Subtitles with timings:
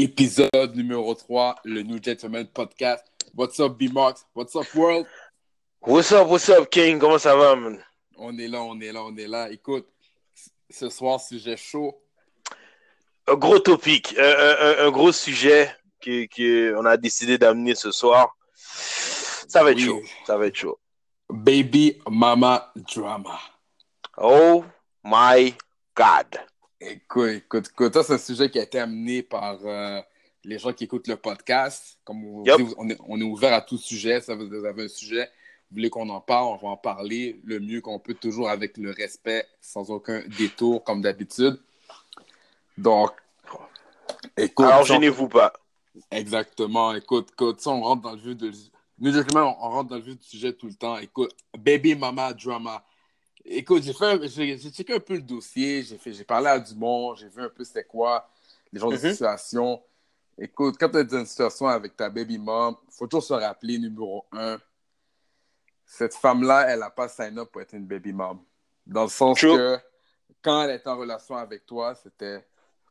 [0.00, 3.02] Épisode numéro 3, le New Gentleman Podcast.
[3.34, 4.26] What's up, B-Mox?
[4.34, 5.06] What's up, world?
[5.80, 6.98] What's up, what's up, King?
[6.98, 7.82] Comment ça va, man?
[8.18, 9.48] On est là, on est là, on est là.
[9.50, 9.86] Écoute,
[10.68, 11.98] ce soir, sujet chaud.
[13.26, 18.36] Un gros topic, un, un- un gros sujet que on a décidé d'amener ce soir.
[18.54, 19.84] Ça va être Oui.
[19.86, 20.78] chaud, ça va être chaud.
[21.30, 23.40] Baby Mama Drama.
[24.18, 24.62] Oh
[25.02, 25.54] my
[25.96, 26.26] God.
[26.80, 30.00] Écoute, écoute, écoute, ça, c'est un sujet qui a été amené par euh,
[30.44, 31.98] les gens qui écoutent le podcast.
[32.04, 34.20] Comme dit, on, est, on est ouvert à tout sujet.
[34.20, 35.30] Ça, vous avez un sujet,
[35.70, 38.76] vous voulez qu'on en parle, on va en parler le mieux qu'on peut, toujours avec
[38.76, 41.58] le respect, sans aucun détour, comme d'habitude.
[42.76, 43.12] Donc,
[44.36, 44.66] écoute.
[44.66, 45.54] Alors, gênez-vous pas.
[46.10, 46.94] Exactement.
[46.94, 48.52] Écoute, écoute, ça, on rentre dans le vif de.
[48.98, 50.98] Nous, on rentre dans le vif du sujet tout le temps.
[50.98, 52.84] Écoute, baby mama drama.
[53.48, 56.48] Écoute, j'ai fait, un- j'ai j'ai checké un peu le dossier, j'ai fait, j'ai parlé
[56.48, 58.28] à du monde, j'ai vu un peu c'était quoi,
[58.72, 58.98] les gens de Mhm.
[58.98, 59.82] situation.
[60.38, 63.78] Écoute, quand tu es dans une situation avec ta baby mom, faut toujours se rappeler,
[63.78, 64.58] numéro un,
[65.84, 68.40] cette femme-là, elle n'a pas sign up pour être une baby mom.
[68.86, 69.78] Dans le sens que
[70.42, 72.46] quand elle est en relation avec toi, c'était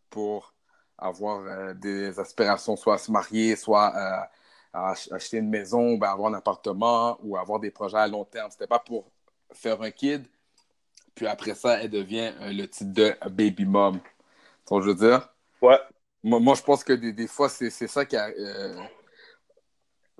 [0.09, 0.53] pour
[0.97, 4.25] avoir euh, des aspirations, soit à se marier, soit euh,
[4.73, 8.25] à ach- acheter une maison, ben, avoir un appartement ou avoir des projets à long
[8.25, 8.51] terme.
[8.51, 9.11] C'était pas pour
[9.53, 10.27] faire un kid.
[11.15, 13.99] Puis après ça, elle devient euh, le titre de baby mom.
[13.99, 14.09] Tu
[14.69, 15.29] vois ce que je veux dire?
[15.61, 15.79] Ouais.
[16.23, 18.27] Moi, moi, je pense que des, des fois, c'est c'est ça qui a.
[18.27, 18.81] euh,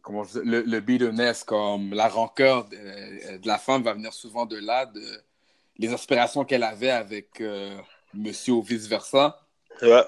[0.01, 3.93] comment je dis, le, le bitterness, comme la rancœur de, euh, de la femme va
[3.93, 5.03] venir souvent de là, de
[5.77, 7.77] les aspirations qu'elle avait avec euh,
[8.13, 9.41] monsieur ou vice-versa.
[9.81, 10.03] Ouais.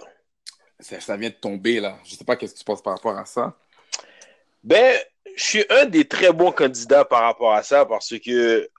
[0.79, 1.97] Ça, ça vient de tomber, là.
[2.05, 3.57] Je sais pas qu'est-ce que tu penses par rapport à ça.
[4.63, 4.97] Ben,
[5.35, 8.69] je suis un des très bons candidats par rapport à ça parce que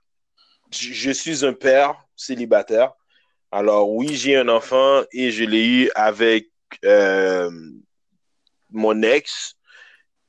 [0.72, 2.92] je suis un père célibataire.
[3.50, 6.50] Alors oui, j'ai un enfant et je l'ai eu avec
[6.84, 7.50] euh,
[8.70, 9.54] mon ex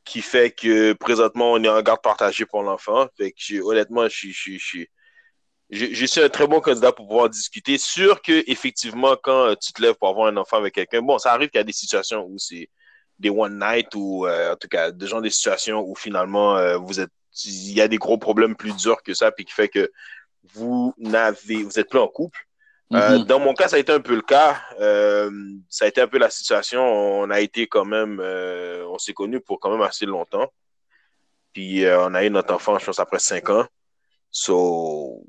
[0.06, 3.08] qui fait que présentement on est en garde partagée pour l'enfant.
[3.18, 4.86] Fait que honnêtement, je, je, je,
[5.70, 7.78] je, suis un très bon candidat pour pouvoir discuter.
[7.78, 11.20] Sûr que effectivement, quand euh, tu te lèves pour avoir un enfant avec quelqu'un, bon,
[11.20, 12.70] ça arrive qu'il y a des situations où c'est
[13.20, 17.02] des one night ou euh, en tout cas des gens des situations où finalement vous
[17.02, 17.12] êtes
[17.46, 19.92] il y a des gros problèmes plus durs que ça puis qui fait que
[20.54, 22.40] vous n'avez vous êtes plus en couple
[22.94, 23.26] Euh, Mhm.
[23.26, 25.30] dans mon cas ça a été un peu le cas Euh,
[25.70, 29.14] ça a été un peu la situation on a été quand même euh, on s'est
[29.14, 30.52] connus pour quand même assez longtemps
[31.54, 33.66] puis euh, on a eu notre enfant je pense après cinq ans
[34.32, 35.24] so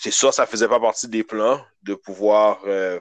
[0.00, 2.98] c'est sûr ça faisait pas partie des plans de pouvoir euh,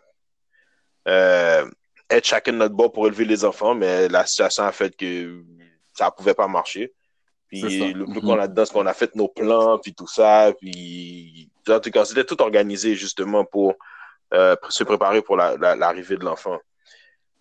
[1.07, 1.69] euh,
[2.09, 5.43] être chacun de notre bord pour élever les enfants, mais la situation a fait que
[5.97, 6.93] ça pouvait pas marcher.
[7.47, 8.25] Puis le plus Mhm.
[8.27, 11.91] qu'on a dedans, c'est qu'on a fait nos plans, puis tout ça, puis en tout
[11.91, 13.75] cas, c'était tout organisé justement pour
[14.33, 16.59] euh, se préparer pour la- la- l'arrivée de l'enfant.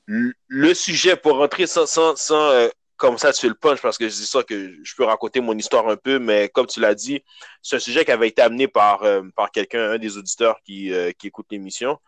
[0.06, 4.14] Le, sujet, pour rentrer sans, sans, euh, comme ça, tu le punch, parce que je
[4.14, 7.22] dis ça que je peux raconter mon histoire un peu, mais comme tu l'as dit,
[7.62, 10.92] c'est un sujet qui avait été amené par, euh, par quelqu'un, un des auditeurs qui,
[11.18, 11.98] qui écoute l'émission.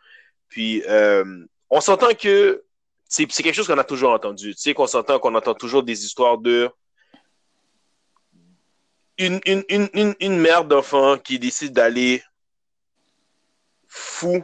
[0.48, 0.82] Puis,
[1.70, 2.62] on s'entend que
[3.08, 4.54] c'est quelque chose qu'on a toujours entendu.
[4.54, 6.68] Tu sais, qu'on s'entend qu'on entend toujours des histoires de
[9.18, 12.22] une, une, une, une, une mère d'enfant qui décide d'aller
[13.86, 14.42] fou,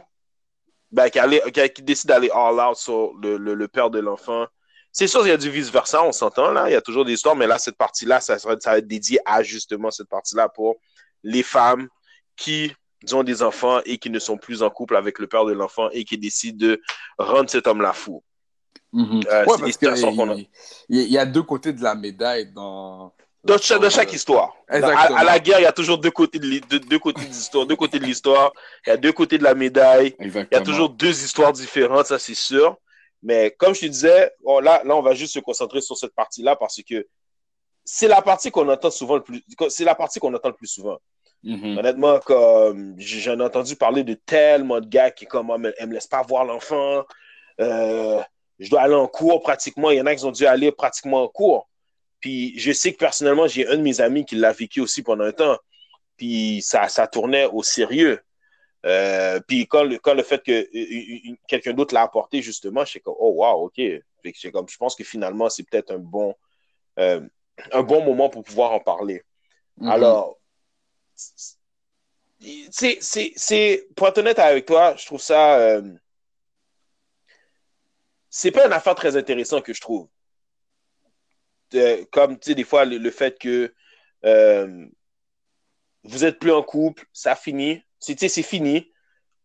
[0.91, 1.43] ben, qui, allait-
[1.73, 4.45] qui- décide d'aller all out sur le, le, le père de l'enfant.
[4.91, 6.69] C'est sûr, il y a du vice-versa, on s'entend, là.
[6.69, 9.19] Il y a toujours des histoires, mais là, cette partie-là, ça, ça va être dédié
[9.25, 10.75] à justement cette partie-là pour
[11.23, 11.87] les femmes
[12.35, 12.73] qui
[13.13, 15.89] ont des enfants et qui ne sont plus en couple avec le père de l'enfant
[15.91, 16.81] et qui décident de
[17.17, 18.21] rendre cet homme-là fou.
[18.91, 19.21] Mhm.
[19.29, 19.61] Euh, Ouais, parce
[20.89, 23.13] il y a deux côtés de la médaille dans.
[23.43, 24.53] Dans, cha- dans chaque histoire.
[24.81, 24.87] Dans-
[25.17, 27.27] à, la guerre, il y a toujours deux côtés de l'hi- deux, deux côtés de
[27.27, 28.51] l'histoire, deux côtés de l'histoire.
[28.85, 30.15] Il y a deux côtés de la médaille.
[30.51, 32.77] Il y a toujours deux histoires différentes, ça c'est sûr.
[33.23, 34.31] Mais comme je te disais,
[34.61, 37.07] là, là, on va juste se concentrer sur cette partie-là parce que
[37.83, 39.43] c'est la partie qu'on entend souvent le plus.
[39.69, 40.97] C'est la partie qu'on entend le plus souvent.
[41.43, 41.79] Mhm.
[41.79, 45.93] Honnêtement, comme j'en ai entendu parler de tellement de gars qui comme Ah, elle me
[45.95, 47.03] laisse pas voir l'enfant.
[47.59, 48.21] Euh,
[48.59, 49.89] je dois aller en cours pratiquement.
[49.89, 51.67] Il y en a qui ont dû aller pratiquement en cours.
[52.21, 55.25] Puis je sais que personnellement, j'ai un de mes amis qui l'a vécu aussi pendant
[55.25, 55.57] un temps.
[56.17, 58.21] Puis ça, ça tournait au sérieux.
[58.85, 60.67] Euh, puis quand le, quand le fait que
[61.47, 63.81] quelqu'un d'autre l'a apporté, justement, je suis comme, oh wow, ok.
[64.23, 66.35] Fait comme, je pense que finalement, c'est peut-être un bon,
[66.99, 67.21] euh,
[67.71, 69.23] un bon moment pour pouvoir en parler.
[69.77, 69.89] Mhm.
[69.89, 70.37] Alors,
[71.15, 75.81] c'est, c'est, c'est, pour être honnête avec toi, je trouve ça, euh,
[78.29, 80.07] c'est pas une affaire très intéressante que je trouve.
[81.75, 83.73] Euh, comme, tu sais, des fois, le, le fait que
[84.25, 84.85] euh,
[86.03, 88.91] vous êtes plus en couple, ça finit, c'est, tu sais, c'est fini.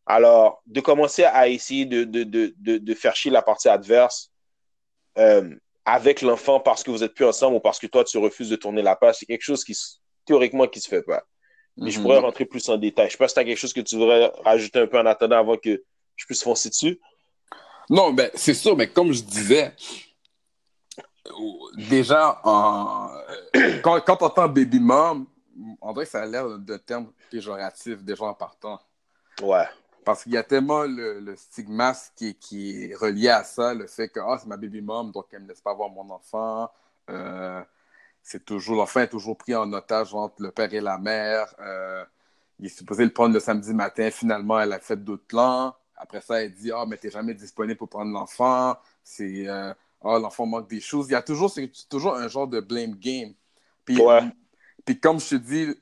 [0.06, 4.31] Alors, de commencer à essayer de, de, de, de, faire chier la partie adverse,
[5.19, 8.49] euh, avec l'enfant parce que vous êtes plus ensemble ou parce que toi, tu refuses
[8.49, 9.76] de tourner la page, c'est quelque chose qui,
[10.25, 11.25] théoriquement, qui se fait pas.
[11.76, 12.05] Mais je mhm.
[12.05, 13.06] pourrais rentrer plus en détail.
[13.06, 15.06] Je sais pas si tu as quelque chose que tu voudrais rajouter un peu en
[15.06, 15.82] attendant avant que
[16.14, 17.00] je puisse foncer dessus.
[17.90, 19.73] Non, ben, c'est sûr, mais comme je disais,
[21.76, 23.11] déjà, en...
[23.82, 25.26] quand, quand tu entends baby mom,
[25.81, 28.81] on dirait que ça a l'air de terme péjoratif déjà en partant.
[29.43, 29.67] Ouais.
[30.05, 33.87] Parce qu'il y a tellement le, le stigmate qui, qui, est relié à ça, le
[33.87, 36.08] fait que ah, c'est ma baby mom, donc elle ne me laisse pas voir mon
[36.11, 36.70] enfant.
[37.11, 37.62] Euh,
[38.23, 41.55] c'est toujours, l'enfant est toujours pris en otage entre le père et la mère.
[41.61, 42.05] Euh,
[42.58, 45.75] il est supposé le prendre le samedi matin, finalement, elle a fait d'autres plans.
[45.96, 48.76] Après ça, elle dit Ah, oh, mais t'es jamais disponible pour prendre l'enfant.
[49.02, 49.73] C'est euh,
[50.06, 51.08] Ah, l'enfant manque des choses.
[51.08, 53.32] Il y a toujours, c'est toujours un genre de blame game.
[53.85, 53.99] Puis,
[54.85, 55.75] puis comme je te dis,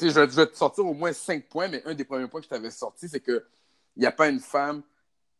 [0.00, 2.40] je vais, je vais, te sortir au moins cinq points, mais un des premiers points
[2.40, 3.42] que je t'avais sorti, c'est qu'il
[3.96, 4.82] n'y a pas une femme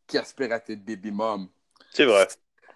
[0.07, 1.49] qui aspire à être baby mom.
[1.93, 2.29] C'est vrai.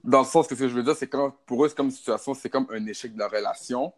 [0.04, 1.86] Dans le sens que ce que je veux dire, c'est que pour eux, c'est comme
[1.86, 3.92] une situation, c'est comme un échec de la relation.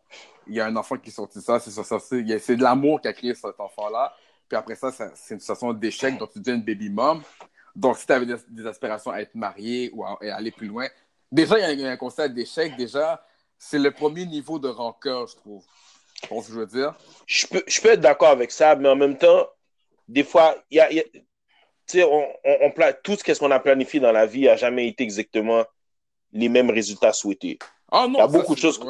[0.46, 3.12] Il y a un enfant qui est sorti ça, c'est c'est de l'amour qui a
[3.12, 4.14] créé cet enfant-là.
[4.48, 7.22] Puis après ça, c'est une situation d'échec, donc tu deviens une baby mom.
[7.76, 10.88] Donc si tu avais des, aspirations à être marié ou à, aller plus loin,
[11.32, 12.76] déjà, il y a un, constat d'échec.
[12.76, 13.24] Déjà,
[13.58, 15.64] c'est le premier niveau de rancœur, je trouve.
[16.22, 16.94] que je veux dire?
[17.26, 19.48] Je peux, je peux être d'accord avec ça, mais en même temps,
[20.08, 20.88] des fois, il y a,
[22.06, 22.72] on, on,
[23.02, 25.64] tout ce qu'on a planifié dans la vie n'a jamais été exactement
[26.32, 27.58] les mêmes résultats souhaités.
[27.90, 28.80] Ah non, il y a beaucoup de choses.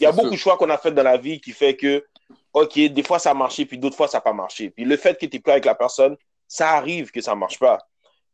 [0.00, 2.04] Il y a beaucoup de choix qu'on a fait dans la vie qui fait que,
[2.52, 4.70] OK, des fois ça a marché, puis d'autres fois ça n'a pas marché.
[4.70, 6.16] Puis le fait que tu n'es plus avec la personne,
[6.48, 7.78] ça arrive que ça ne marche pas.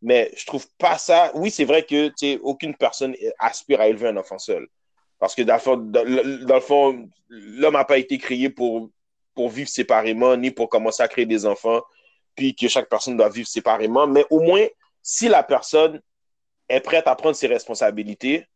[0.01, 1.33] Mais je trouve pas ça.
[1.35, 2.13] Oui, c'est vrai que
[2.43, 4.69] aucune personne aspire à élever un enfant seul.
[5.19, 5.57] Parce que dans,
[6.55, 8.91] le fond, l'homme n'a pas été créé pour,
[9.35, 11.83] pour vivre séparément, ni pour commencer à créer des enfants,
[12.37, 14.07] puis que chaque personne doit vivre séparément.
[14.07, 14.67] Mais au moins,
[15.03, 16.01] si la personne
[16.69, 18.47] est prête à prendre ses responsabilités,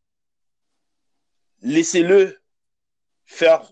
[1.63, 2.41] laissez-le
[3.25, 3.63] faire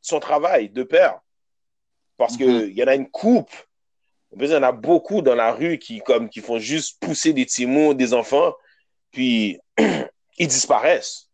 [0.00, 1.20] son travail de père.
[2.16, 2.72] Parce qu'il mhm.
[2.72, 3.52] y en a une coupe.
[4.36, 7.44] Il y en a beaucoup dans la rue qui, comme, qui font juste pousser des
[7.44, 8.54] petits mots, des enfants,
[9.10, 9.58] puis
[10.38, 11.28] ils disparaissent.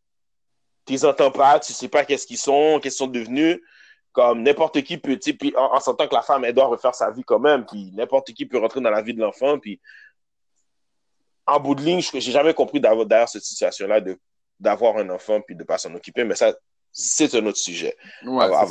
[0.84, 3.60] Tu les entends pas, tu sais pas qu'est-ce qu'ils sont, qu'est-ce qu'ils sont devenus.
[4.12, 7.10] Comme n'importe qui peut, puis en, en, sentant que la femme, elle doit refaire sa
[7.10, 9.80] vie quand même, puis n'importe qui peut rentrer dans la vie de l'enfant, puis
[11.48, 14.00] en bout de ligne, je n'ai jamais compris d'ailleurs cette situation-là
[14.60, 16.54] d'avoir un enfant puis de ne pas s'en occuper, mais ça,
[16.92, 17.96] c'est un autre sujet.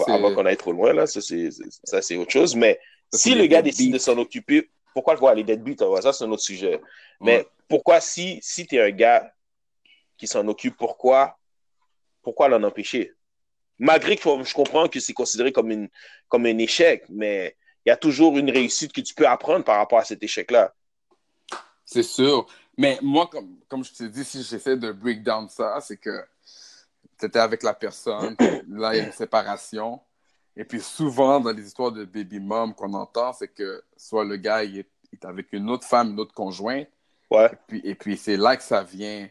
[0.09, 2.55] avant, qu'on aille trop loin, là, ça, c'est autre chose.
[2.55, 2.79] Mais
[3.13, 6.01] si le gars décide de s'en occuper, pourquoi le voir les deadbeats?
[6.01, 6.81] Ça, c'est un autre sujet.
[7.21, 9.31] Mais pourquoi, si, si tu es un gars
[10.17, 11.37] qui s'en occupe, pourquoi,
[12.21, 13.13] pourquoi l'en empêcher?
[13.79, 15.89] Malgré que je comprends que c'est considéré comme, une,
[16.27, 17.55] comme un échec, mais
[17.85, 20.73] il y a toujours une réussite que tu peux apprendre par rapport à cet échec-là.
[21.85, 22.47] C'est sûr.
[22.75, 26.25] Mais moi, comme, comme je t'ai dit, si j'essaie de break down ça, c'est que
[27.19, 28.35] tu étais avec la personne,
[28.67, 30.01] là, il y a une séparation.
[30.57, 34.37] Et puis souvent, dans les histoires de baby mom qu'on entend, c'est que soit le
[34.37, 34.89] gars il est,
[35.23, 36.87] avec une autre femme, une autre conjointe.
[37.29, 37.45] Ouais.
[37.45, 39.29] Et puis, et puis c'est là que ça vient.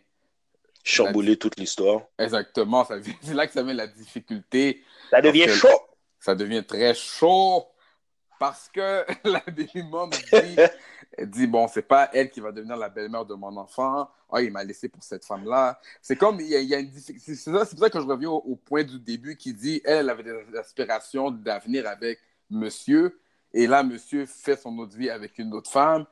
[0.84, 2.02] Chambouler toute l'histoire.
[2.16, 2.86] Exactement.
[3.22, 4.84] C'est là que ça vient la difficulté.
[5.10, 5.80] Ça devient chaud.
[6.20, 7.66] Ça devient très chaud
[8.38, 10.56] parce que la baby mom dit
[11.16, 14.10] elle dit, bon, c'est pas elle qui va devenir la belle-mère de mon enfant.
[14.30, 15.80] Ah, il m'a laissé pour cette femme-là.
[16.02, 18.84] C'est comme, il y a, une C'est ça, pour ça que je reviens au, point
[18.84, 22.18] du début qui dit, elle, elle avait des aspirations d'avenir avec
[22.50, 23.18] monsieur.
[23.54, 26.04] Et là, monsieur fait son autre vie avec une autre femme.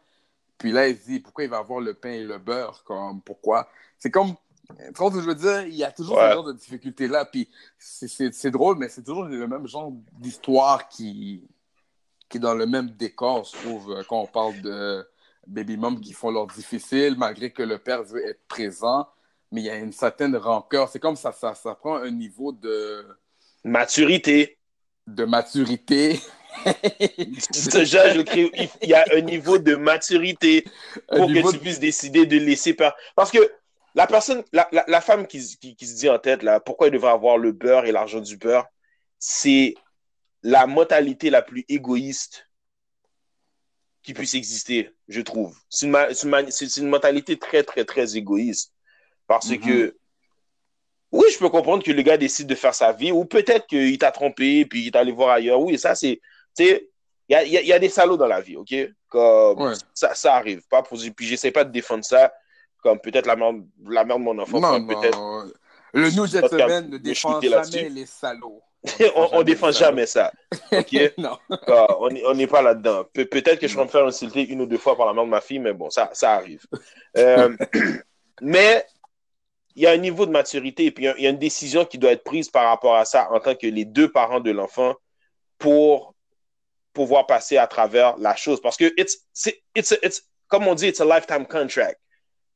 [0.57, 2.83] Puis là, il dit, pourquoi il va avoir le pain et le beurre?
[2.85, 3.69] Comme, pourquoi?
[3.99, 4.35] C'est comme,
[4.69, 5.63] que je veux dire?
[5.63, 7.27] Il y a toujours ce genre de difficultés-là.
[7.27, 11.43] Puis c'est drôle, mais c'est toujours le même genre d'histoire qui,
[12.35, 15.09] qui est dans le même décor, je trouve, euh, quand on parle de
[15.47, 19.07] baby mom qui font leur difficile, malgré que le père veut être présent,
[19.53, 20.89] mais il y a une certaine rancœur.
[20.89, 23.07] C'est comme ça, ça, ça prend un niveau de...
[23.63, 24.59] Maturité.
[25.07, 26.19] De maturité.
[26.67, 30.65] il y a un niveau de maturité
[31.07, 32.77] pour que tu puisses décider de laisser...
[33.15, 33.49] Parce que
[33.95, 36.95] la personne, la, la, femme qui, qui, qui, se dit en tête, là, pourquoi il
[36.95, 38.67] devrait avoir le beurre et l'argent du beurre,
[39.21, 39.77] c'est
[40.45, 42.47] la mentalité la plus égoïste
[44.03, 45.59] qui puisse exister, je trouve.
[45.71, 48.73] C'est une, mentalité très, très, très égoïste.
[49.27, 49.61] Parce mm-hmm.
[49.61, 49.97] que,
[51.11, 53.97] oui, je peux comprendre que le gars décide de faire sa vie, ou peut-être qu'il
[53.97, 55.61] t'a trompé, puis il est allé voir ailleurs.
[55.61, 56.21] Oui, ça, c'est.
[56.55, 56.91] Tu sais,
[57.29, 58.75] il y a, des salauds dans la vie, OK?
[59.09, 60.61] Comme, ça, ça arrive.
[60.69, 62.31] Pas pour, puis j'essaie pas de défendre ça
[62.83, 63.53] comme peut-être la mère,
[63.87, 64.61] la mère de mon enfant.
[64.61, 65.51] Non, non.
[65.95, 68.63] Le New Gentleman ne défend jamais les salauds.
[69.17, 70.33] on, ne défend jamais ça.
[70.73, 70.95] OK?
[71.19, 71.39] non.
[71.51, 73.05] Ah, on n'est pas là-dedans.
[73.15, 75.31] peut-être que je vais me faire insulter une ou deux fois par la mère de
[75.31, 76.63] ma fille, mais bon, ça, ça arrive.
[77.17, 77.57] Euh,
[78.43, 78.85] mais
[79.77, 81.97] il y a un niveau de maturité et puis il y a une décision qui
[81.97, 84.97] doit être prise par rapport à ça en tant que les deux parents de l'enfant
[85.59, 86.17] pour
[86.93, 88.61] pouvoir passer à travers la chose.
[88.61, 89.29] Parce que, it's,
[89.77, 92.01] it's, it's, comme on dit, it's a lifetime contract.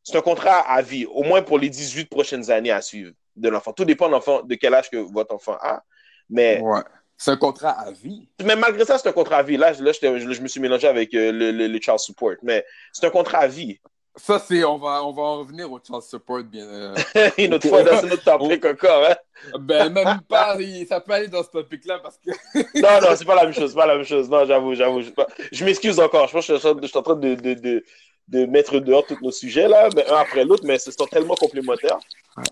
[0.02, 3.48] C'est un contrat à vie, au moins pour les 18 prochaines années à suivre de
[3.48, 3.72] l'enfant.
[3.72, 5.84] Tout dépend de, de quel âge que votre enfant a.
[6.30, 6.80] Mais ouais.
[7.20, 8.28] C'est un contrat à vie.
[8.44, 9.56] Mais malgré ça, c'est un contrat à vie.
[9.56, 12.36] Là, là je, je, me suis mélangé avec euh, le, le, le, child support.
[12.44, 13.80] Mais c'est un contrat à vie.
[14.14, 14.62] Ça, c'est.
[14.62, 16.64] On va, on va en revenir au child support bien.
[16.64, 16.94] Euh,
[17.38, 19.16] une autre fois, dans notre topic encore, hein?
[19.58, 20.56] Ben, même pas.
[20.88, 22.30] Ça peut aller dans ce topic-là parce que.
[22.80, 23.70] non, non, c'est pas la même chose.
[23.70, 24.30] C'est pas la même chose.
[24.30, 25.00] Non, j'avoue, j'avoue.
[25.02, 25.10] Je,
[25.50, 26.28] je m'excuse encore.
[26.28, 27.84] Je pense que je suis en train de, de, de,
[28.28, 31.34] de mettre dehors tous nos sujets, là, mais un après l'autre, mais ce sont tellement
[31.34, 31.98] complémentaires.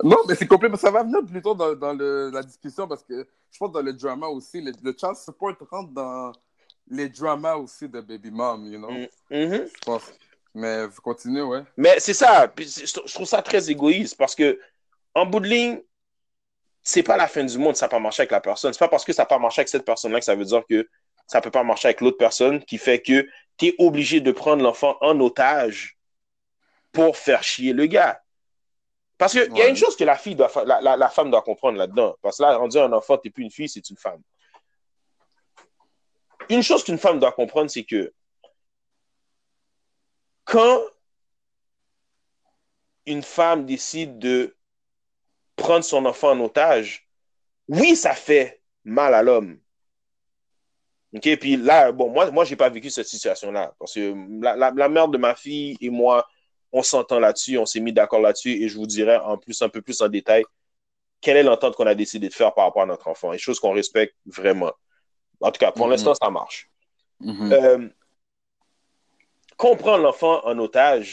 [0.03, 0.81] Non, mais c'est complémentaire.
[0.81, 3.93] Ça va venir plutôt dans, dans le, la discussion parce que je pense dans le
[3.93, 6.33] drama aussi, le, le child support rentre dans
[6.89, 8.91] les dramas aussi de Baby Mom, you know?
[8.91, 9.67] Mm -hmm.
[9.67, 10.13] Je pense.
[10.55, 11.65] Mais continue, ouais.
[11.77, 12.51] Mais c'est ça.
[12.57, 14.59] Je trouve ça très égoïste parce que,
[15.15, 15.83] en bout de ligne,
[16.83, 18.73] c'est pas la fin du monde, ça n'a pas marché avec la personne.
[18.73, 20.65] C'est pas parce que ça n'a pas marché avec cette personne-là que ça veut dire
[20.71, 20.89] que
[21.27, 23.27] ça peut pas marcher avec l'autre personne qui fait que
[23.59, 25.99] tu es obligé de prendre l'enfant en otage
[26.93, 28.23] pour faire chier le gars.
[29.19, 29.59] Parce qu'il ouais.
[29.59, 32.17] y a une chose que la, fille doit, la, la, la femme doit comprendre là-dedans.
[32.23, 34.23] Parce que là, dit un enfant, tu n'es plus une fille, c'est une femme.
[36.49, 38.13] Une chose qu'une femme doit comprendre, c'est que
[40.45, 40.81] quand
[43.07, 44.57] une femme décide de
[45.57, 47.09] prendre son enfant en otage,
[47.69, 49.59] oui, ça fait mal à l'homme.
[51.15, 51.37] OK?
[51.39, 53.75] Puis là, bon, moi, moi je n'ai pas vécu cette situation-là.
[53.79, 56.29] Parce que la, la, la, mère de ma fille et moi,
[56.77, 59.71] on s'entend là-dessus, on s'est mis d'accord là-dessus et je vous dirai en plus, un
[59.71, 60.45] peu plus en détail,
[61.23, 63.33] quelle est l'entente qu'on a décidé de faire par rapport à notre enfant.
[63.33, 64.73] Et chose qu'on respecte vraiment.
[65.41, 65.93] En tout cas, pour mm -hmm.
[65.93, 66.59] l'instant, ça marche.
[67.21, 67.53] Mm -hmm.
[67.53, 67.89] euh,
[69.57, 71.11] comprendre l'enfant en otage,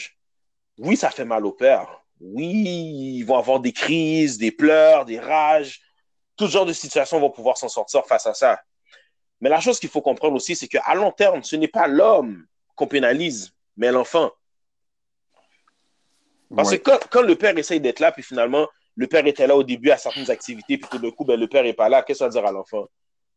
[0.86, 1.88] oui, ça fait mal au père.
[2.20, 2.54] Oui,
[3.18, 5.74] ils vont avoir des crises, des pleurs, des rages.
[6.36, 8.52] Tout genre de situations vont pouvoir s'en sortir face à ça.
[9.40, 12.34] Mais la chose qu'il faut comprendre aussi, c'est qu'à long terme, ce n'est pas l'homme
[12.76, 13.42] qu'on pénalise,
[13.78, 14.28] mais l'enfant.
[16.54, 16.78] Parce ouais.
[16.78, 19.62] que quand, quand, le père essaye d'être là, puis finalement, le père était là au
[19.62, 22.18] début à certaines activités, puis tout d'un coup, ben, le père n'est pas là, qu'est-ce
[22.18, 22.86] que ça veut dire à l'enfant?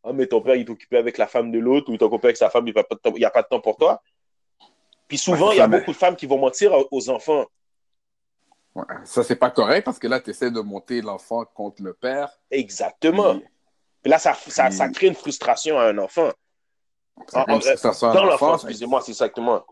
[0.04, 2.02] Ah, mais ton père, il est occupé avec la femme de l'autre, ou il est
[2.02, 2.80] occupé avec sa femme, il n'y
[3.24, 4.00] a pas de temps pour toi?
[5.08, 7.46] Puis souvent, il ouais, y a beaucoup de femmes qui vont mentir aux enfants.
[8.74, 11.94] Ouais, ça, c'est pas correct parce que là, tu essaies de monter l'enfant contre le
[11.94, 12.30] père.
[12.50, 13.34] Exactement.
[13.34, 13.48] Puis,
[14.02, 14.76] puis là, ça, ça, puis...
[14.76, 16.30] ça, crée une frustration à un enfant.
[17.32, 19.64] Dans l'enfant, excusez-moi, c'est exactement.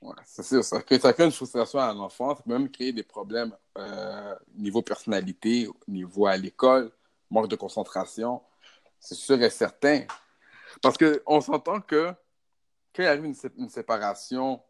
[0.00, 3.54] Ouais, c'est sûr, ça crée, ça crée une frustration à peut même créer des problèmes
[3.76, 6.90] euh, niveau personnalité, niveau à l'école,
[7.30, 8.40] manque de concentration.
[8.98, 10.04] C'est sûr et certain.
[10.82, 12.14] Parce qu'on s'entend que
[12.94, 14.62] quand il arrive une, une, séparation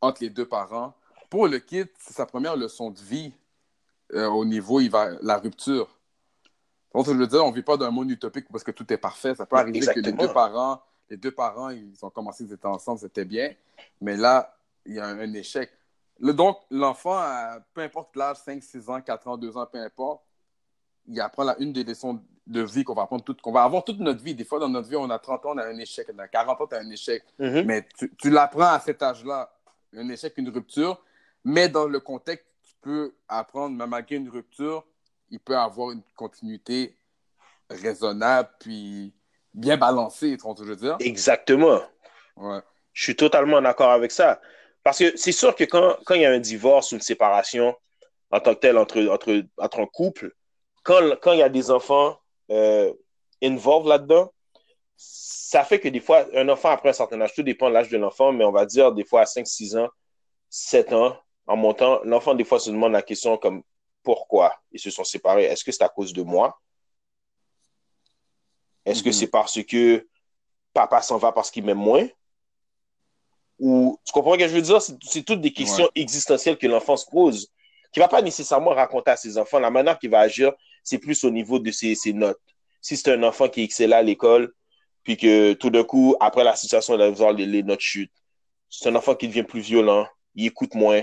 [0.00, 0.94] entre les deux parents,
[1.30, 3.32] pour le kid, c'est sa première leçon de vie
[4.12, 5.88] euh, au niveau il va, la rupture.
[6.94, 8.98] Donc, je veux dire, on ne vit pas d'un monde utopique parce que tout est
[8.98, 9.34] parfait.
[9.34, 10.04] Ça peut arriver Exactement.
[10.04, 13.52] que les deux parents, les deux parents, ils ont commencé, ils étaient ensemble, c'était bien.
[14.00, 15.70] Mais là, il y a un, un échec.
[16.20, 17.20] Le, donc, l'enfant,
[17.74, 20.22] peu importe l'âge, 5, 6 ans, 4 ans, 2 ans, peu importe,
[21.08, 23.84] il apprend la, une des leçons de vie qu'on va apprendre toute, qu'on va avoir
[23.84, 24.34] toute notre vie.
[24.34, 26.06] Des fois, dans notre vie, on a 30 ans, on a un échec.
[26.14, 27.24] On a 40 ans, tu as un échec.
[27.38, 27.64] Mm -hmm.
[27.64, 29.52] Mais tu, tu l'apprends à cet âge-là,
[29.96, 31.02] un échec, une rupture.
[31.44, 34.84] Mais dans le contexte, tu peux apprendre, même malgré une rupture,
[35.30, 36.96] il peut avoir une continuité
[37.68, 39.12] raisonnable, puis
[39.54, 40.96] bien balancée, tu je veux dire?
[41.00, 41.80] Exactement.
[42.36, 42.60] Ouais.
[42.92, 44.40] Je suis totalement d'accord avec ça.
[44.82, 47.76] Parce que c'est sûr que quand, quand il y a un divorce ou une séparation
[48.30, 50.32] en tant que tel entre, entre, entre un couple,
[50.82, 52.18] quand, quand il y a des enfants
[52.50, 52.92] euh,
[53.42, 54.32] involved là-dedans,
[54.96, 57.88] ça fait que des fois, un enfant après un certain âge, tout dépend de l'âge
[57.88, 59.88] de l'enfant, mais on va dire des fois à 5, 6 ans,
[60.48, 61.16] 7 ans,
[61.46, 63.62] en montant, l'enfant des fois se demande la question comme
[64.02, 65.44] pourquoi ils se sont séparés?
[65.44, 66.58] Est-ce que c'est à cause de moi?
[68.90, 69.04] Est-ce mm -hmm.
[69.04, 70.06] que c'est parce que
[70.72, 72.06] papa s'en va parce qu'il m'aime moins?
[73.58, 74.80] Ou tu comprends ce que je veux dire?
[74.82, 76.02] C'est toutes des questions ouais.
[76.02, 77.48] existentielles que l'enfant se pose,
[77.92, 79.60] qui ne va pas nécessairement raconter à ses enfants.
[79.60, 82.40] La manière qu'il va agir, c'est plus au niveau de ses, ses notes.
[82.80, 84.52] Si c'est un enfant qui excelle à l'école,
[85.04, 88.18] puis que tout d'un coup, après la situation, il va les, les notes chutent.
[88.70, 91.02] C'est un enfant qui devient plus violent, il écoute moins,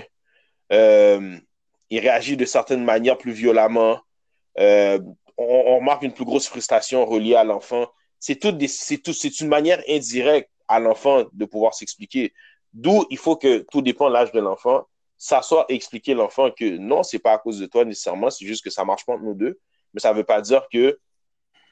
[0.72, 1.38] euh,
[1.90, 4.00] il réagit de certaines manières plus violemment.
[4.58, 4.98] Euh,
[5.38, 7.86] on, on, remarque une plus grosse frustration reliée à l'enfant.
[8.18, 12.34] C'est tout, c'est tout, c'est une manière indirecte à l'enfant de pouvoir s'expliquer.
[12.72, 16.76] D'où il faut que tout dépend de l'âge de l'enfant, s'asseoir et expliquer l'enfant que
[16.76, 19.24] non, c'est pas à cause de toi nécessairement, c'est juste que ça marche pas entre
[19.24, 19.58] nous deux,
[19.94, 20.98] mais ça veut pas dire que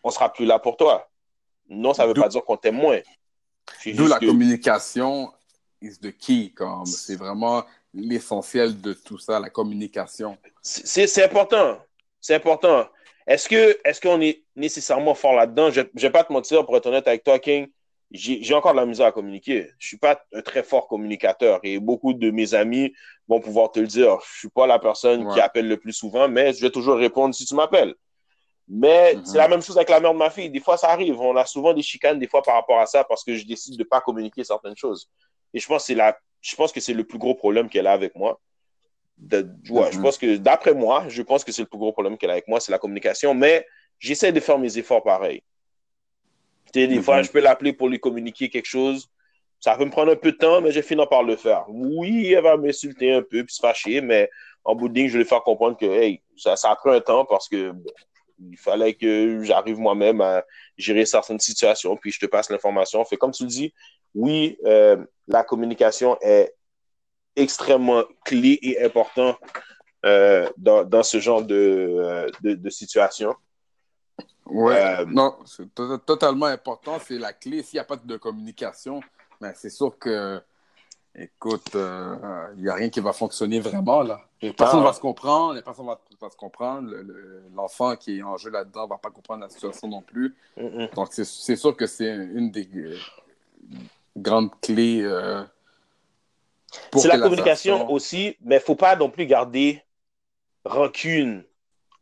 [0.03, 1.09] on sera plus là pour toi.
[1.69, 3.01] Non, ça veut pas dire qu'on t'aime moins.
[3.85, 4.27] D'où la que...
[4.27, 5.33] communication
[5.83, 10.39] is the key, comme c'est vraiment l'essentiel de tout ça, la communication.
[10.63, 11.79] C'est important.
[12.21, 12.89] C'est important.
[13.27, 15.71] Est-ce que est-ce qu'on est nécessairement fort là-dedans?
[15.71, 17.69] Je ne vais pas te mentir, pour être honnête avec toi, King,
[18.13, 19.63] j'ai encore de la misère à communiquer.
[19.79, 22.95] Je ne suis pas un très fort communicateur et beaucoup de mes amis
[23.27, 24.11] vont pouvoir te le dire.
[24.21, 26.97] Je ne suis pas la personne qui appelle le plus souvent, mais je vais toujours
[26.97, 27.95] répondre si tu m'appelles.
[28.69, 29.25] Mais mm-hmm.
[29.25, 30.51] c'est la même chose avec la mère de ma fille.
[30.51, 31.21] Des fois, ça arrive.
[31.21, 33.75] On a souvent des chicanes, des fois, par rapport à ça, parce que je décide
[33.75, 35.09] de ne pas communiquer certaines choses.
[35.53, 36.17] Et je pense que c'est la...
[36.41, 38.41] je pense que c'est le plus gros problème qu'elle a avec moi.
[39.19, 39.49] De...
[39.71, 40.03] Ouais, Je mm-hmm.
[40.03, 42.49] pense que, d'après moi, je pense que c'est le plus gros problème qu'elle a avec
[42.49, 43.35] moi, c'est la communication.
[43.35, 43.67] Mais
[43.99, 45.43] j'essaie de faire mes efforts pareil.
[46.73, 47.25] Des fois, mhm.
[47.25, 49.09] je peux l'appeler pour lui communiquer quelque chose.
[49.61, 51.65] Ça peut me prendre un peu de temps, mais je finis par le faire.
[51.69, 54.29] Oui, elle va m'insulter un peu puis se fâcher, mais
[54.65, 56.91] en bout de ligne, je vais lui faire comprendre que hey, ça, ça a pris
[56.91, 57.73] un temps parce que
[58.39, 60.45] il fallait que j'arrive moi-même à
[60.77, 63.03] gérer certaines situations, puis je te passe l'information.
[63.07, 63.73] Fait comme tu le dis,
[64.15, 64.97] oui, euh,
[65.27, 66.55] la communication est
[67.37, 69.37] extrêmement clé et important
[70.05, 73.35] euh, dans, dans, ce genre de, euh, de, de situation.
[74.47, 75.75] Ouais, euh, non, c'est
[76.07, 76.99] totalement important.
[77.05, 77.63] C'est la clé.
[77.63, 79.01] S'il n'y a pas de communication,
[79.41, 80.41] ben c'est sûr que,
[81.17, 84.03] écoute, il euh, n'y a rien qui va fonctionner vraiment.
[84.03, 84.21] là.
[84.57, 86.89] Personne ne va se comprendre, personne va, va se comprendre.
[87.57, 90.37] L'enfant qui est en jeu là-dedans ne va pas comprendre la situation non plus.
[90.95, 92.69] Donc, c'est sûr que c'est une des
[94.17, 95.03] grandes clés.
[96.95, 99.83] C'est la, communication aussi, mais il ne faut pas non plus garder
[100.65, 101.45] rancune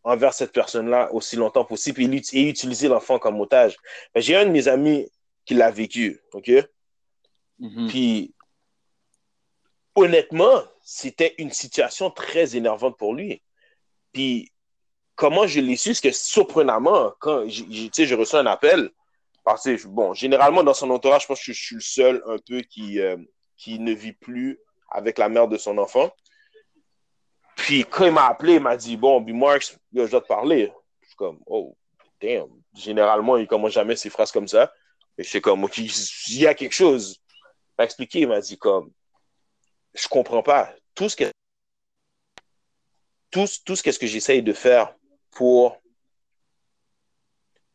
[0.03, 3.77] envers cette personne-là aussi longtemps possible et, utiliser l'enfant comme otage.
[4.15, 5.09] J'ai un de mes amis
[5.45, 6.51] qui l'a vécu, OK?
[7.61, 7.89] Mm-hmm.
[7.89, 8.35] Puis,
[9.95, 13.43] honnêtement, c'était une situation très énervante pour lui.
[14.13, 14.53] Puis,
[15.15, 18.91] comment je l'ai su, c'est que surprenamment, quand j'ai reçu un appel,
[19.45, 22.37] parce que, bon, généralement, dans son entourage, je pense que je suis le seul un
[22.39, 23.17] peu qui, euh,
[23.57, 24.59] qui ne vit plus
[24.95, 26.11] avec la mère de son enfant.
[27.57, 29.31] Puis quand il m'a appelé, il m'a dit Bon, B.
[29.31, 30.73] Marks, je dois te parler.
[31.03, 31.77] Je suis comme Oh,
[32.21, 32.49] damn.
[32.75, 34.73] Généralement, il commence jamais ses phrases comme ça.
[35.19, 37.21] Et je suis comme Ok, il y a quelque chose.
[37.29, 38.93] Il m'a expliqué, il m'a dit comme
[39.95, 40.73] Je comprends pas.
[40.95, 41.25] Tout ce que
[43.31, 44.95] tout, tout ce que j'essaye de faire
[45.33, 45.83] pour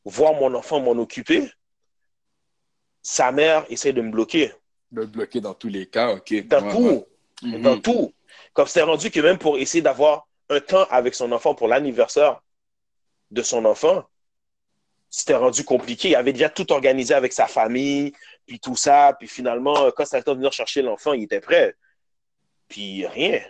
[0.06, 1.52] voir mon enfant m'en occuper,
[3.02, 4.54] sa mère essaie de me bloquer.
[4.92, 6.48] De me bloquer dans tous les cas, ok.
[6.48, 7.06] Dans tout.
[7.44, 7.82] Dans mhm.
[7.82, 8.14] tout.
[8.54, 12.42] Comme c'est rendu que même pour essayer d'avoir un temps avec son enfant pour l'anniversaire
[13.32, 14.04] de son enfant,
[15.10, 16.10] c'était rendu compliqué.
[16.10, 18.14] Il avait déjà tout organisé avec sa famille,
[18.46, 19.16] puis tout ça.
[19.18, 21.76] Puis finalement, quand c'était le temps de venir chercher l'enfant, il était prêt.
[22.68, 23.42] Puis rien.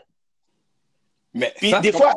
[1.33, 2.13] Mais puis des fois.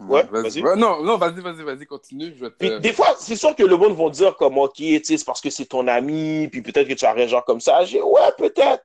[0.00, 0.62] Ouais, vas-y.
[0.62, 2.34] non, non, vas-y, vas-y, vas-y, continue.
[2.60, 5.66] des fois, c'est sûr que le monde va dire comme, OK, c'est parce que c'est
[5.66, 7.84] ton ami, puis peut-être que tu as un genre comme ça.
[7.84, 8.84] J'ai, ouais, peut-être.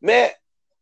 [0.00, 0.34] Mais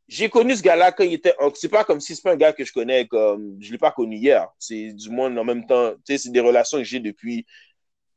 [0.08, 1.34] j'ai connu ce gars-là quand il était.
[1.54, 3.56] C'est pas comme si c'est pas un gars que je connais comme.
[3.60, 4.48] Je l'ai pas connu hier.
[4.58, 5.92] C'est du moins en même temps.
[5.92, 7.46] Tu sais, c'est des relations que j'ai depuis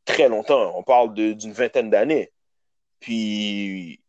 [0.06, 0.74] très longtemps.
[0.78, 2.32] On parle d'une vingtaine d'années.
[3.00, 4.00] Puis.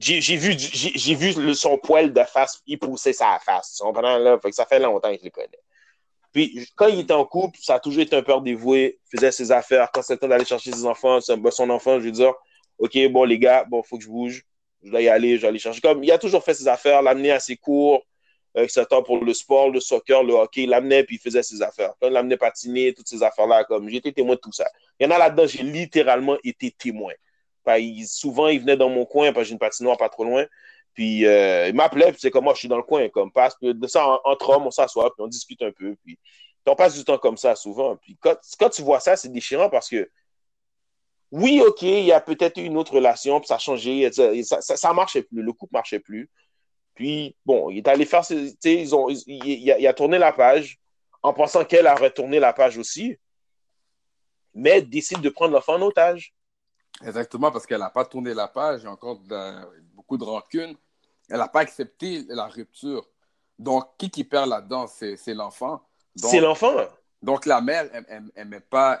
[0.00, 3.82] J'ai vu, j'ai vu son poil de face, il poussait sa face.
[3.82, 5.58] Là, fait que ça fait longtemps que je le connais.
[6.32, 9.50] Puis, quand il était en couple, ça a toujours été un père dévoué, faisait ses
[9.50, 9.90] affaires.
[9.92, 12.32] Quand le temps d'aller chercher ses enfants, son enfant, je lui dire
[12.78, 14.44] OK, bon, les gars, bon, faut que je bouge
[14.82, 15.80] je dois y aller, je dois aller chercher.
[15.80, 18.06] Comme il a toujours fait ses affaires, l'amener à ses cours,
[18.56, 18.86] euh, etc.
[19.04, 21.92] pour le sport, le soccer, le hockey, il l'amenait puis il faisait ses affaires.
[22.00, 24.66] Quand il l'amenait patiner, toutes ces affaires-là, comme j'étais témoin de tout ça.
[24.98, 27.12] Il y en a là-dedans, j'ai littéralement été témoin.
[28.06, 30.46] souvent, il venait dans mon coin, parce que j'ai une patinoire pas trop loin.
[30.94, 33.56] Puis euh, il m'appelait, puis c'est comme moi, je suis dans le coin, comme passe.
[33.60, 35.94] de ça, entre hommes, on s'assoit, puis on discute un peu.
[36.04, 36.18] Puis
[36.66, 37.96] on passe du temps comme ça souvent.
[37.96, 40.08] Puis quand, tu vois ça, c'est déchirant parce que
[41.30, 44.92] oui, OK, il y a peut-être une autre relation, puis ça a changé, ça, ça,
[44.94, 46.30] marchait plus, le couple marchait plus.
[46.94, 50.78] Puis, bon, il est allé faire, ils il, a, tourné la page
[51.22, 53.16] en pensant qu'elle a retourné la page aussi,
[54.54, 56.34] mais décide de prendre l'enfant en otage.
[57.04, 59.20] Exactement, parce qu'elle n'a pas tourné la page, encore
[60.08, 60.74] beaucoup de rancune.
[61.28, 63.06] Elle n'a pas accepté la rupture.
[63.58, 65.82] Donc, qui qui perd là-dedans, c'est l'enfant.
[66.16, 66.74] C'est l'enfant.
[67.22, 69.00] Donc, la mère, elle n'aimait pas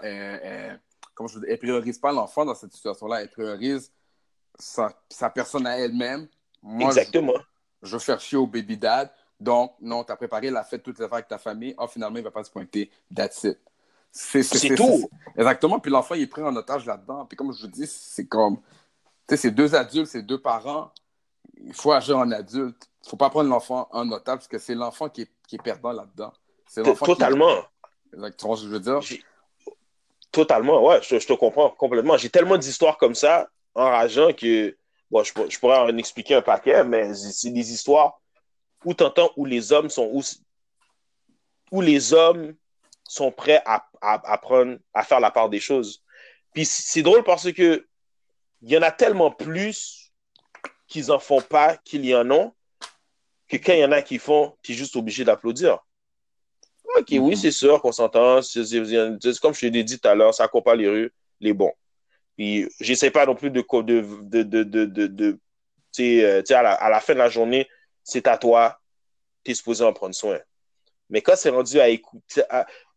[1.14, 3.90] comment je elle priorise pas l'enfant dans cette situation-là, elle priorise
[4.58, 4.92] sa,
[5.34, 6.28] personne à elle-même.
[6.80, 7.32] Exactement.
[7.82, 9.10] Je, je chercher au baby dad.
[9.40, 11.74] Donc, non, tu as préparé la fête, toutes les affaires avec ta famille.
[11.78, 12.90] Oh, finalement, il ne va pas se pointer.
[13.14, 13.58] That's it.
[14.10, 15.08] C'est tout.
[15.36, 15.78] Exactement.
[15.78, 17.24] Puis l'enfant, il est pris en otage là-dedans.
[17.26, 18.58] Puis comme je vous dis, c'est comme.
[19.28, 20.90] Sais, c'est deux adultes, c'est deux parents.
[21.56, 22.88] Il faut agir en adulte.
[23.02, 25.56] Il ne faut pas prendre l'enfant en otage parce que c'est l'enfant qui est, qui
[25.56, 26.32] est perdant là-dedans.
[27.04, 27.64] Totalement.
[28.12, 29.00] Exactement ce que je veux dire?
[30.30, 32.16] Totalement, ouais, je, te comprends complètement.
[32.16, 34.76] J'ai tellement d'histoires comme ça, enrageant, que
[35.10, 38.20] bon, je, pourrais en expliquer un paquet, mais c'est des histoires
[38.84, 40.22] où tu entends où les hommes sont où,
[41.72, 42.54] où les hommes
[43.04, 46.02] sont prêts à, à, prendre, à faire la part des choses.
[46.52, 47.87] Puis c'est drôle parce que
[48.62, 50.12] il y en a tellement plus
[50.86, 52.50] qu'ils en font pas qu'il y en a
[53.48, 55.78] que quand il y en a qui font, tu es juste obligé d'applaudir.
[56.96, 57.36] Ok, oui, mm-hmm.
[57.36, 58.40] c'est sûr qu'on s'entend.
[59.40, 61.72] Comme je l'ai dit tout à l'heure, ça pas les rues, les bons.
[62.36, 63.60] Puis, j'essaie pas non plus de.
[63.82, 65.38] de, de, de, de, de
[66.00, 67.68] euh, à, la, à la fin de la journée,
[68.04, 68.78] c'est à toi,
[69.44, 70.38] tu es supposé en prendre soin.
[71.10, 72.42] Mais quand c'est rendu à écouter.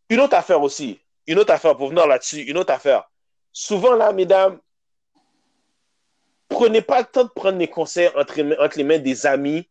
[0.08, 3.10] Une autre affaire aussi, une autre affaire, pour venir là-dessus, une autre affaire.
[3.50, 4.60] Souvent, là, mesdames,
[6.52, 9.68] prenez pas le temps de prendre des conseils entre, entre les mains des amis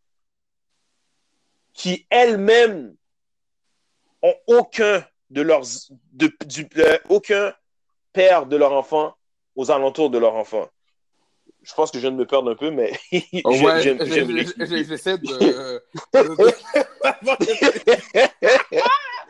[1.72, 2.94] qui elles-mêmes
[4.22, 5.62] ont aucun de leurs
[6.12, 7.54] de, du, euh, aucun
[8.12, 9.14] père de leur enfant
[9.56, 10.68] aux alentours de leur enfant.
[11.62, 15.82] Je pense que je viens de me perdre un peu, mais ouais, j'essaie de...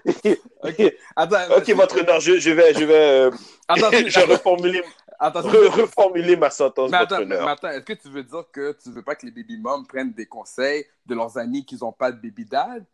[0.63, 3.31] ok, Attends, ok, votre honneur, je, je, vais, je vais, euh,
[3.69, 4.83] attends, je vais reformuler,
[5.23, 6.91] attends, reformuler ma sentence.
[6.91, 9.33] Mais attends, mais attends est-ce que tu veux dire que tu veux pas que les
[9.33, 12.85] baby moms prennent des conseils de leurs amis qui n'ont pas de baby dad?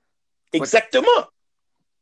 [0.52, 1.06] Exactement.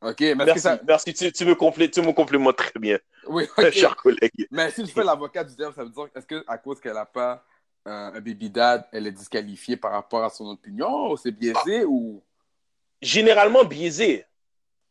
[0.02, 0.60] OK, merci.
[0.60, 0.78] Ça...
[0.86, 1.14] merci.
[1.14, 2.98] Tu, tu, me complètes, tu me complémentes très bien.
[3.28, 3.72] Oui, okay.
[3.72, 4.46] cher collègue.
[4.52, 7.04] Mais si tu fais l'avocat du diable, ça veut dire est-ce qu'à cause qu'elle n'a
[7.04, 7.44] pas
[7.88, 11.84] euh, un baby dad, elle est disqualifiée par rapport à son opinion ou c'est biaisé
[11.84, 12.22] ou?
[13.02, 14.24] Généralement biaisé.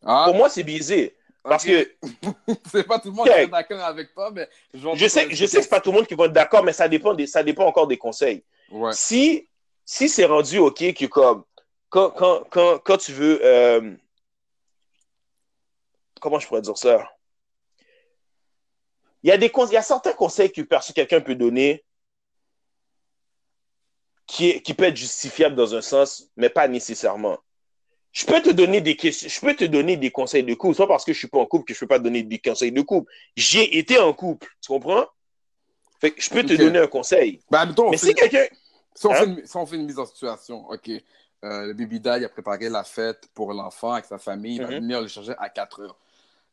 [0.04, 0.24] Ah.
[0.26, 1.16] Pour moi, c'est biaisé.
[1.48, 1.96] Parce que.
[2.72, 4.50] c'est pas tout le monde qui est d'accord avec toi, mais.
[4.74, 6.74] Je sais, je sais que c'est pas tout le monde qui va être d'accord, mais
[6.74, 8.44] ça dépend, des, ça dépend encore des conseils.
[8.72, 8.92] Ouais.
[8.94, 9.48] Si,
[9.86, 11.44] si c'est rendu OK que comme.
[11.90, 13.40] Quand, quand, quand, quand tu veux.
[13.44, 13.96] Euh,
[16.20, 17.12] comment je pourrais dire ça?
[19.22, 20.62] Il y a, des, il y a certains conseils que
[20.94, 21.84] quelqu'un peut donner
[24.28, 27.40] qui, qui peut être justifiable dans un sens, mais pas nécessairement
[28.16, 30.88] je peux te donner des questions, je peux te donner des conseils de couple, soit
[30.88, 32.72] parce que je suis pas en couple que je peux pas te donner des conseils
[32.72, 33.12] de couple.
[33.36, 35.06] J'ai été en couple, tu comprends?
[36.00, 37.42] Fait que je peux te donner un conseil.
[37.52, 38.46] Ben, Mais si quelqu'un.
[38.94, 39.36] Si, hein?
[39.44, 40.90] si, on fait une mise en situation, OK.
[41.44, 44.56] Euh, le baby dad a préparé la fête pour l'enfant avec sa famille.
[44.56, 44.76] Il va mhm.
[44.76, 45.98] venir le chercher à 4 heures.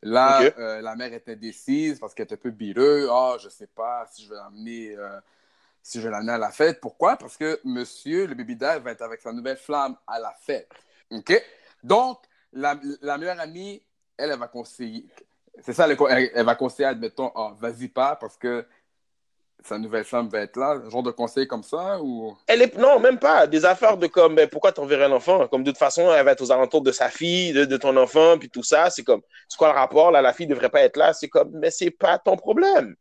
[0.01, 3.07] Là, euh, la mère est indécise parce qu'elle était un peu bileux.
[3.09, 5.17] Ah, oh, je sais pas si je vais l'amener euh,
[5.81, 6.81] si je vais l'amener à la fête.
[6.81, 7.15] Pourquoi?
[7.15, 10.69] Parce que monsieur, le baby dad, va être avec sa nouvelle flamme à la fête.
[11.13, 11.41] OK?
[11.83, 12.19] Donc,
[12.51, 12.75] la,
[13.17, 13.81] meilleure amie,
[14.17, 15.05] elle, elle va conseiller.
[15.61, 18.65] C'est ça, elle, va conseiller, admettons, oh, vas-y pas parce que
[19.63, 20.81] sa nouvelle femme va être là.
[20.85, 22.35] Un genre de conseil comme ça ou?
[22.47, 22.77] Elle est...
[22.77, 23.47] Non, même pas.
[23.47, 25.47] Des affaires de comme, ben, pourquoi t'enverrais l'enfant?
[25.47, 28.37] Comme de toute façon, elle va être aux alentours de sa fille, de, ton enfant,
[28.37, 28.89] puis tout ça.
[28.89, 30.11] C'est comme, c'est quoi le rapport?
[30.11, 31.13] Là, la fille devrait pas être là.
[31.13, 32.95] C'est comme, mais c'est pas ton problème.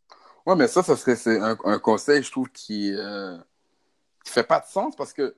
[0.46, 3.36] Ouais, mais ça, ça serait c'est un, conseil, je trouve, qui, euh,
[4.24, 5.34] qui fait pas de sens parce que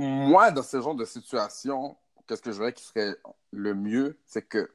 [0.00, 3.14] moi, dans ce genre de situation, qu'est-ce que je dirais qui serait
[3.50, 4.70] le mieux, c'est que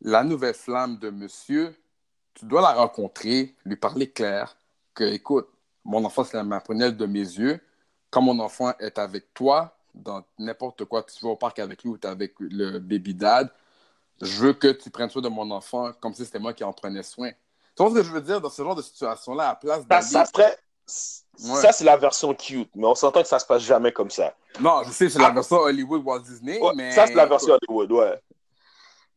[0.00, 1.74] la nouvelle flamme de monsieur,
[2.34, 4.56] tu dois la rencontrer, lui parler clair,
[4.94, 5.48] que, écoute,
[5.84, 7.60] mon enfant, c'est la prunelle de mes yeux.
[8.10, 11.90] Quand mon enfant est avec toi, dans n'importe quoi, tu vas au parc avec lui
[11.90, 13.50] ou tu es avec le baby dad,
[14.20, 16.72] je veux que tu prennes soin de mon enfant comme si c'était moi qui en
[16.72, 17.30] prenais soin.
[17.30, 20.02] Tu vois ce que je veux dire dans ce genre de situation-là, à place ça,
[20.02, 23.92] ça serait ça, c'est la version cute, mais on s'entend que ça se passe jamais
[23.92, 24.34] comme ça.
[24.60, 25.32] Non, je sais, c'est la ah.
[25.32, 26.90] version Hollywood Walt Disney, mais...
[26.92, 28.20] Ça, c'est la version Hollywood, ouais.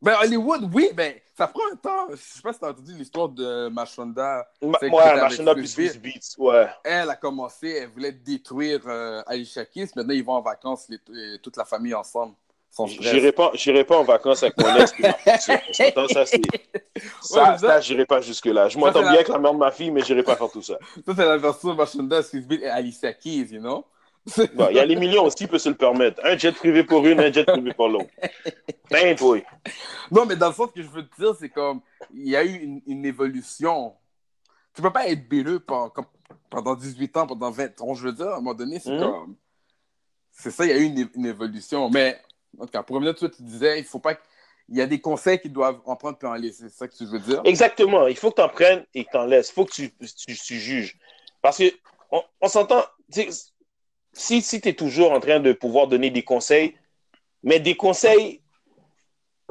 [0.00, 2.08] Ben, Hollywood, oui, ben, ça prend un temps.
[2.10, 4.48] Je sais pas si tu as entendu l'histoire de Machonda.
[4.60, 6.68] Ma ouais, Machonda plus Beats, ouais.
[6.82, 9.90] Elle a commencé, elle voulait détruire euh, Alicia Keys.
[9.94, 12.34] Maintenant, ils vont en vacances, euh, toute la famille ensemble.
[13.00, 13.52] J'irai pas,
[13.86, 14.94] pas en vacances avec mon ex.
[15.24, 16.42] ça, c'est.
[17.20, 18.68] Ça, ça, j'irai pas jusque-là.
[18.68, 20.78] Je m'entends bien avec la mère de ma fille, mais j'irai pas faire tout ça.
[21.04, 23.84] Ça, c'est la version Machonda, Swissbeat et Alicia Keys, you know?
[24.36, 26.24] Il y a les millions aussi qui peuvent se le permettre.
[26.24, 28.10] Un jet privé pour une, un jet privé pour l'autre.
[28.90, 29.38] Ben, toi.
[30.10, 31.80] Non, mais dans le sens que je veux te dire, c'est comme,
[32.14, 33.94] il y a eu une, une évolution.
[34.74, 35.92] Tu peux pas être belleux pendant,
[36.48, 37.94] pendant 18 ans, pendant 20 ans.
[37.94, 39.00] Je veux dire, à un moment donné, c'est hmm?
[39.00, 39.36] comme.
[40.30, 41.90] C'est ça, il y a eu une, une évolution.
[41.90, 42.18] Mais
[42.58, 44.16] en tout cas, pour revenir à que tu disais, il faut pas
[44.68, 46.68] il y a des conseils qui doivent en prendre et en laisser.
[46.68, 47.42] C'est ça que tu veux dire?
[47.44, 48.06] Exactement.
[48.06, 49.50] Il faut que tu en prennes et que tu en laisses.
[49.50, 49.92] Il faut que tu,
[50.26, 50.98] tu, juges.
[51.40, 51.64] Parce que
[52.10, 52.82] on, s'entend.
[54.14, 56.74] Si, si tu es toujours en train de pouvoir donner des conseils,
[57.42, 58.42] mais des conseils,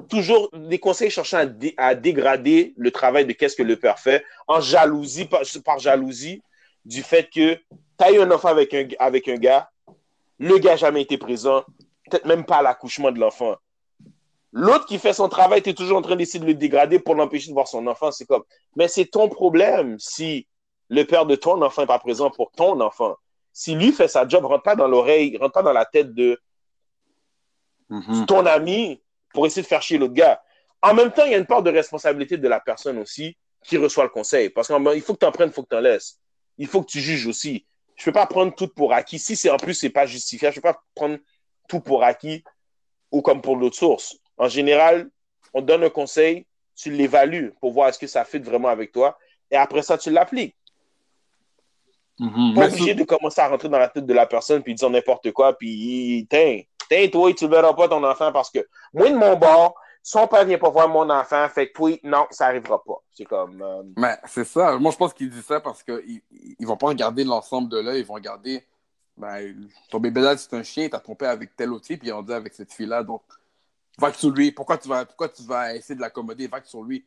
[0.09, 1.45] toujours des conseils cherchant
[1.77, 6.41] à, dégrader le travail de qu'est-ce que le père fait, en jalousie, par, par jalousie,
[6.85, 7.61] du fait que tu
[7.99, 9.69] as eu un enfant avec un, avec un gars,
[10.39, 11.63] le gars n'a jamais été présent,
[12.11, 13.55] peut-être même pas à l'accouchement de l'enfant.
[14.53, 17.15] L'autre qui fait son travail, tu es toujours en train d'essayer de le dégrader pour
[17.15, 18.11] l'empêcher de voir son enfant.
[18.11, 18.43] C'est comme,
[18.75, 20.47] mais c'est ton problème si
[20.89, 23.15] le père de ton enfant n'est pas présent pour ton enfant.
[23.53, 26.39] si lui fait sa job, rentre pas dans l'oreille, rentre pas dans la tête de
[27.89, 28.25] Mhm.
[28.25, 29.01] ton ami
[29.33, 30.41] pour essayer de faire chier l'autre gars.
[30.81, 33.77] En même temps, il y a une part de responsabilité de la personne aussi qui
[33.77, 34.49] reçoit le conseil.
[34.49, 36.17] Parce qu'il faut que tu en prennes, il faut que tu en laisses.
[36.57, 37.65] Il faut que tu juges aussi.
[37.95, 39.19] Je peux pas prendre tout pour acquis.
[39.19, 41.17] Si c'est en plus, c'est pas justifiable, je peux pas prendre
[41.67, 42.43] tout pour acquis
[43.11, 44.17] ou comme pour l'autre source.
[44.37, 45.09] En général,
[45.53, 46.45] on donne un conseil,
[46.75, 49.17] tu l'évalues pour voir est-ce que ça fit vraiment avec toi.
[49.49, 50.55] Et après ça, tu l'appliques.
[52.19, 52.53] Mhm.
[52.53, 55.31] Pas obligé de commencer à rentrer dans la tête de la personne puis dire n'importe
[55.31, 58.59] quoi puis tiens, tiens toi tu verras pas ton enfant parce que
[58.93, 62.25] moi de mon bord, son père vient pas voir mon enfant, fait que toi non,
[62.29, 63.01] ça arrivera pas.
[63.11, 64.77] C'est comme euh, Mais c'est ça.
[64.77, 66.21] Moi, je pense qu'il dit ça parce qu'ils
[66.59, 67.99] ils vont pas regarder l'ensemble de l'œil.
[68.01, 68.63] Ils vont regarder
[69.17, 72.21] ben, ton bébé là, c'est un chien, t'as trompé avec tel autre fille, puis on
[72.21, 73.03] dit avec cette fille-là.
[73.03, 73.21] Donc,
[73.97, 74.51] va sur lui.
[74.51, 76.47] Pourquoi tu vas, pourquoi tu vas essayer de l'accommoder?
[76.47, 77.05] Va sur lui.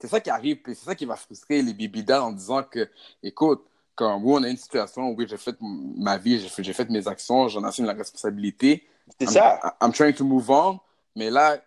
[0.00, 2.90] C'est ça qui arrive, puis c'est ça qui va frustrer les bibidas en disant que,
[3.22, 6.88] écoute, comme oui, on a une situation où oui, j'ai fait ma vie, j'ai fait,
[6.90, 8.84] mes actions, j'en assume la responsabilité.
[9.20, 9.60] c'est ça.
[9.80, 10.80] I'm trying to move on,
[11.14, 11.58] mais là,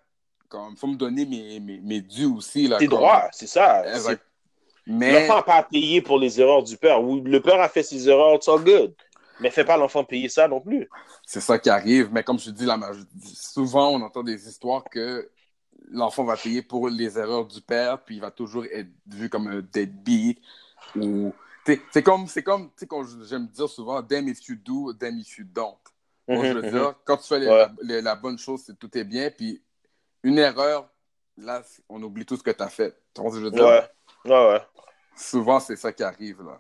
[0.49, 2.67] comme, faut me donner mes, mes, mes dus aussi.
[2.67, 3.83] Là, Tes comme- droits, c'est ça.
[4.87, 5.21] Mais.
[5.21, 7.01] L'enfant n'a pas à payer pour les erreurs du père.
[7.01, 8.93] Le père a fait ses erreurs, it's all good.
[9.39, 10.89] Mais fais pas l'enfant payer ça non plus.
[11.25, 12.09] C'est ça qui arrive.
[12.11, 12.79] Mais comme je dis, la
[13.33, 15.29] souvent, on entend des histoires que
[15.89, 19.47] l'enfant va payer pour les erreurs du père, puis il va toujours être vu comme
[19.47, 20.39] un deadbeat.
[20.95, 21.33] Ou...
[21.91, 25.17] C'est comme, c'est comme tu sais, quand j'aime dire souvent, damn if you do, damn
[25.17, 25.77] if you don't.
[26.31, 27.57] Moi, je veux Mhm, dire, quand tu fais les- Ouais.
[27.57, 29.63] la, les- la bonne chose, c'est tout est bien, puis
[30.23, 30.89] une erreur,
[31.37, 32.95] là, on oublie tout ce que tu as fait.
[33.13, 33.57] Tu vois ce que je veux mhm.
[33.57, 33.65] dire?
[33.65, 33.89] Ouais.
[34.25, 34.61] Ouais, ouais.
[35.15, 36.59] Souvent, c'est ça qui arrive, là.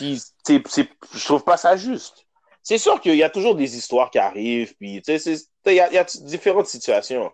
[0.00, 2.26] Puis, c'est- je trouve pas ça juste.
[2.62, 6.68] C'est sûr qu'il y a toujours des histoires qui arrivent, puis, il y a, différentes
[6.68, 7.30] situations.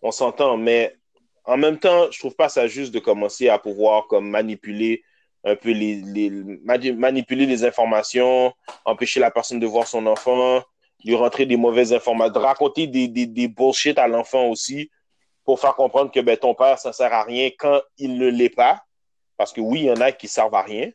[0.00, 0.96] On s'entend, mais
[1.44, 5.02] en même temps, je trouve pas ça juste de commencer à pouvoir comme manipuler
[5.44, 8.52] un peu les, les mani- manipuler les informations,
[8.86, 10.62] empêcher la personne de voir son enfant,
[11.04, 14.90] lui rentrer des mauvaises informations, de raconter des, des, des bullshit à l'enfant aussi
[15.44, 18.48] pour faire comprendre que ben, ton père, ça sert à rien quand il ne l'est
[18.48, 18.82] pas.
[19.36, 20.90] Parce que oui, il y en a qui servent à rien,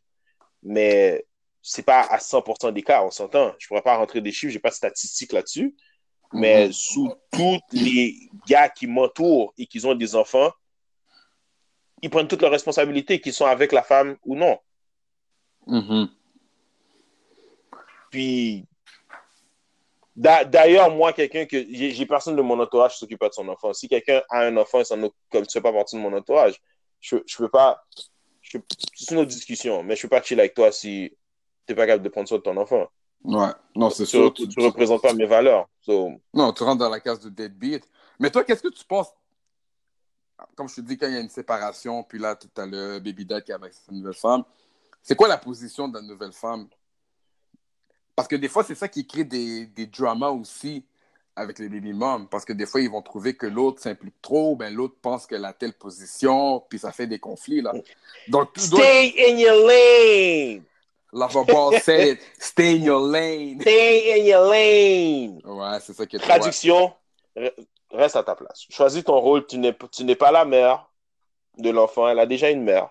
[0.64, 1.26] mais
[1.62, 3.54] c'est pas à 100% des cas, on s'entend.
[3.60, 5.76] Je pourrais pas rentrer des chiffres, j'ai pas de statistiques là-dessus,
[6.34, 6.74] mais Mhm.
[6.74, 8.16] sous tous les
[8.48, 10.52] gars qui m'entourent et qui ont des enfants,
[12.02, 14.58] ils prennent toutes leurs responsabilités, qu'ils sont avec la femme ou non.
[15.68, 16.10] Mhm.
[18.10, 18.66] Puis,
[20.16, 23.34] d'a- d'ailleurs, moi, quelqu'un que j'ai j'ai personne de mon entourage qui s'occupe pas de
[23.34, 23.72] son enfant.
[23.74, 25.08] Si quelqu'un a un enfant, ça ne
[25.52, 26.60] fais pas partie de mon entourage,
[27.00, 27.84] je, je peux pas.
[28.52, 28.58] Je-
[28.96, 31.16] C'est une autre discussion, mais je peux pas chiller avec toi si
[31.66, 32.88] t'es pas capable de prendre soin de ton enfant.
[33.24, 33.52] Ouais.
[33.76, 34.34] Non, c'est Tu, sûr.
[34.34, 35.68] tu, tu représentes pas mes valeurs.
[35.82, 37.88] So, Non, tu rentres dans la case de deadbeat.
[38.20, 39.14] Mais toi, qu'est-ce que tu penses?
[40.56, 43.00] Comme je te dis, quand il y a une séparation, puis là, tu as le
[43.00, 44.44] baby dad qui est avec sa nouvelle femme,
[45.04, 46.68] c'est quoi la position de la nouvelle femme?
[48.16, 50.84] Parce que des fois, c'est ça qui crée des, des dramas aussi
[51.36, 52.26] avec les baby moms.
[52.26, 55.46] Parce que des fois, ils vont trouver que l'autre s'implique trop, ben l'autre pense qu'elle
[55.46, 57.74] a telle position, puis ça fait des conflits, là.
[58.28, 58.80] Donc, tu dois...
[58.80, 60.64] stay in your lane!
[61.14, 63.60] Lava Ball said, stay in your lane.
[63.62, 65.42] Stay in your lane!
[65.44, 66.20] Ouais, c'est ça qui est.
[66.20, 66.94] Traduction,
[67.36, 67.54] re-
[67.92, 68.66] reste à ta place.
[68.70, 69.46] Choisis ton rôle.
[69.46, 70.90] Tu n'es tu n'es pas la mère
[71.58, 72.08] de l'enfant.
[72.08, 72.90] Elle a déjà une mère.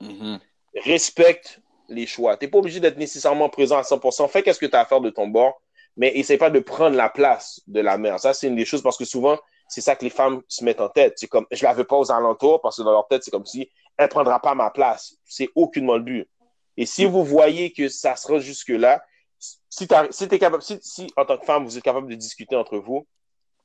[0.00, 0.38] Mhm.
[0.84, 2.36] respecte les choix.
[2.36, 4.28] Tu n'es pas obligé d'être nécessairement présent à 100%.
[4.28, 5.60] Fais qu'est-ce que tu as à faire de ton bord,
[5.98, 8.18] mais essaie pas de prendre la place de la mère.
[8.20, 9.36] Ça, c'est une des choses parce que souvent,
[9.68, 11.14] c'est ça que les femmes se mettent en tête.
[11.16, 13.44] C'est comme, je la veux pas aux alentours parce que dans leur tête, c'est comme
[13.44, 15.16] si elle prendra pas ma place.
[15.26, 16.28] C'est aucunement le but.
[16.76, 19.02] Et si vous voyez que ça sera jusque-là,
[19.38, 22.54] si, si, t'es capable, si, si, en tant que femme, vous êtes capable de discuter
[22.56, 23.06] entre vous,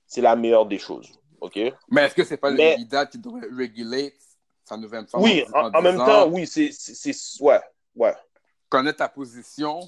[0.08, 1.08] c'est la meilleure des choses.
[1.40, 1.60] OK?
[1.90, 4.14] Mais est-ce que c'est pas Mais- le dad qui devrait régulate
[4.66, 5.22] sa nouvelle femme?
[5.22, 6.72] Oui, en, en, en même temps, oui, c'est,
[7.42, 7.62] ouais,
[7.96, 8.14] ouais.
[8.70, 9.80] Connais ta position,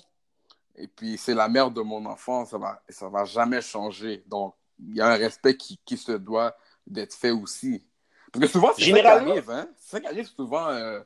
[0.77, 4.23] et puis c'est la mère de mon enfant, ça va, ça va jamais changer.
[4.27, 7.85] Donc, il y a un respect qui, qui se doit d'être fait aussi.
[8.31, 9.67] Parce que souvent, c'est ça qui arrive, hein?
[9.77, 10.67] C'est ça qui arrive souvent.
[10.67, 10.99] euh,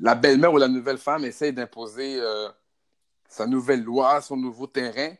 [0.00, 2.48] la belle-mère ou la nouvelle femme essaie d'imposer euh,
[3.28, 5.14] sa nouvelle loi, son nouveau terrain.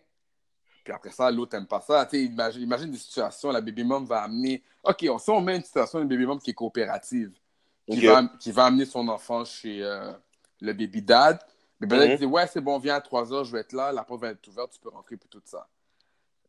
[0.85, 2.07] Puis après ça, l'autre n'aime pas ça.
[2.07, 4.63] Tu sais, imagine, imagine des situations, la baby mom va amener.
[4.85, 7.33] OK, on, si on met une situation, une baby mom qui est coopérative,
[7.91, 10.13] qui, va, qui va amener son enfant chez euh,
[10.61, 11.03] le baby
[11.81, 12.17] baby dad Mhm.
[12.17, 14.29] dit Ouais, c'est bon, viens à 3 heures, je vais être là, la porte va
[14.29, 15.67] être ouverte, tu peux rentrer, puis tout ça.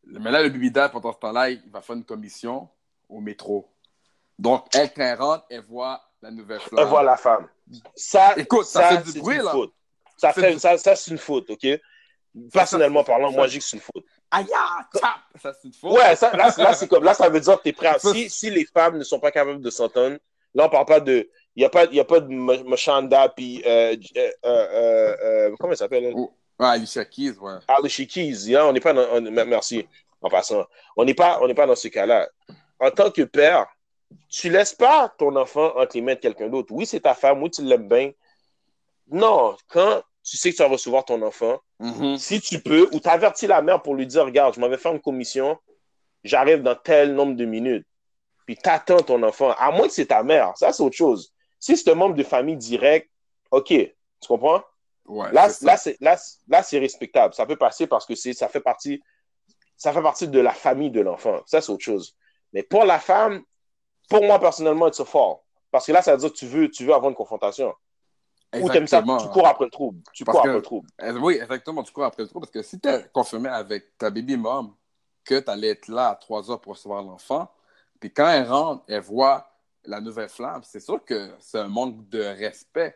[0.06, 2.70] Mais là, le baby dad, pendant ce temps-là, il va faire une commission
[3.10, 3.70] au métro.
[4.40, 6.84] Donc, elle, quand elle rentre, elle voit la nouvelle flamme.
[6.84, 7.48] Elle voit la femme.
[7.96, 9.52] Ça, Écoute, ça fait du bruit, là.
[9.52, 9.74] faute.
[10.16, 11.68] Ça, fait ça, ça, c'est une faute, OK?
[12.54, 14.06] Personnellement parlant, moi, je dis que c'est une faute.
[14.30, 15.18] Aïe, ah, tap!
[15.42, 15.92] Ça, c'est une faute.
[15.92, 18.00] Ouais, ça, là, là, c'est comme, là, ça veut dire que t'es prêt à...
[18.00, 20.18] Si, si les femmes ne sont pas capables de s'entendre,
[20.54, 21.30] là, on parle pas de...
[21.58, 23.64] Il n'y a, pas, y a pas de Machanda, puis.
[23.66, 26.14] Euh, euh, euh, comment elle s'appelle?
[26.16, 27.54] Oh, Alicia Keys, ouais.
[27.68, 29.22] Alicia Keys, on n'est pas dans.
[29.48, 29.88] merci,
[30.22, 30.66] en passant.
[30.96, 32.30] On n'est pas, on pas dans ce cas-là.
[32.80, 33.66] En tant que père,
[34.30, 36.72] tu laisses pas ton enfant entre les mains de quelqu'un d'autre.
[36.72, 38.12] Oui, c'est ta femme, oui, tu l'aimes bien.
[39.10, 42.20] Non, quand tu sais que tu vas recevoir ton enfant, mm-hmm.
[42.20, 44.92] si tu peux, ou tu avertis la mère pour lui dire Regarde, je m'avais fait
[44.92, 45.58] une commission,
[46.24, 47.88] j'arrive dans tel nombre de minutes.
[48.46, 51.34] Puis t'attends ton enfant, à moins que c'est ta mère, ça c'est autre chose.
[51.60, 53.10] Si c'est un membre de famille direct,
[53.52, 53.96] OK, tu
[54.28, 54.62] comprends?
[55.32, 57.34] là, là, c'est respectable.
[57.34, 59.02] Ça peut passer parce que ça fait partie
[59.78, 61.42] ça fait partie de la famille de l'enfant.
[61.46, 62.16] Ça, c'est autre chose.
[62.52, 63.44] Mais pour la femme,
[64.10, 65.44] pour moi, personnellement, c'est fort.
[65.70, 67.74] Parce que là, ça veut dire que tu veux, tu veux avoir une confrontation.
[68.56, 70.02] Ou tu ça, tu cours après le trouble.
[70.14, 70.90] Tu cours après le trouble.
[71.22, 72.48] Oui, exactement, tu cours après le trouble.
[72.48, 74.74] Parce que si tu es confirmé avec ta baby mom
[75.24, 77.52] que tu allais être là à 3 heures pour recevoir l'enfant,
[78.00, 79.48] puis quand elle rentre, elle voit
[79.88, 82.96] la nouvelle flamme, c'est sûr que c'est un manque de respect.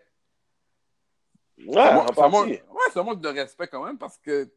[1.66, 2.22] Ouais, c'est
[3.00, 4.50] un, manque de respect quand même parce que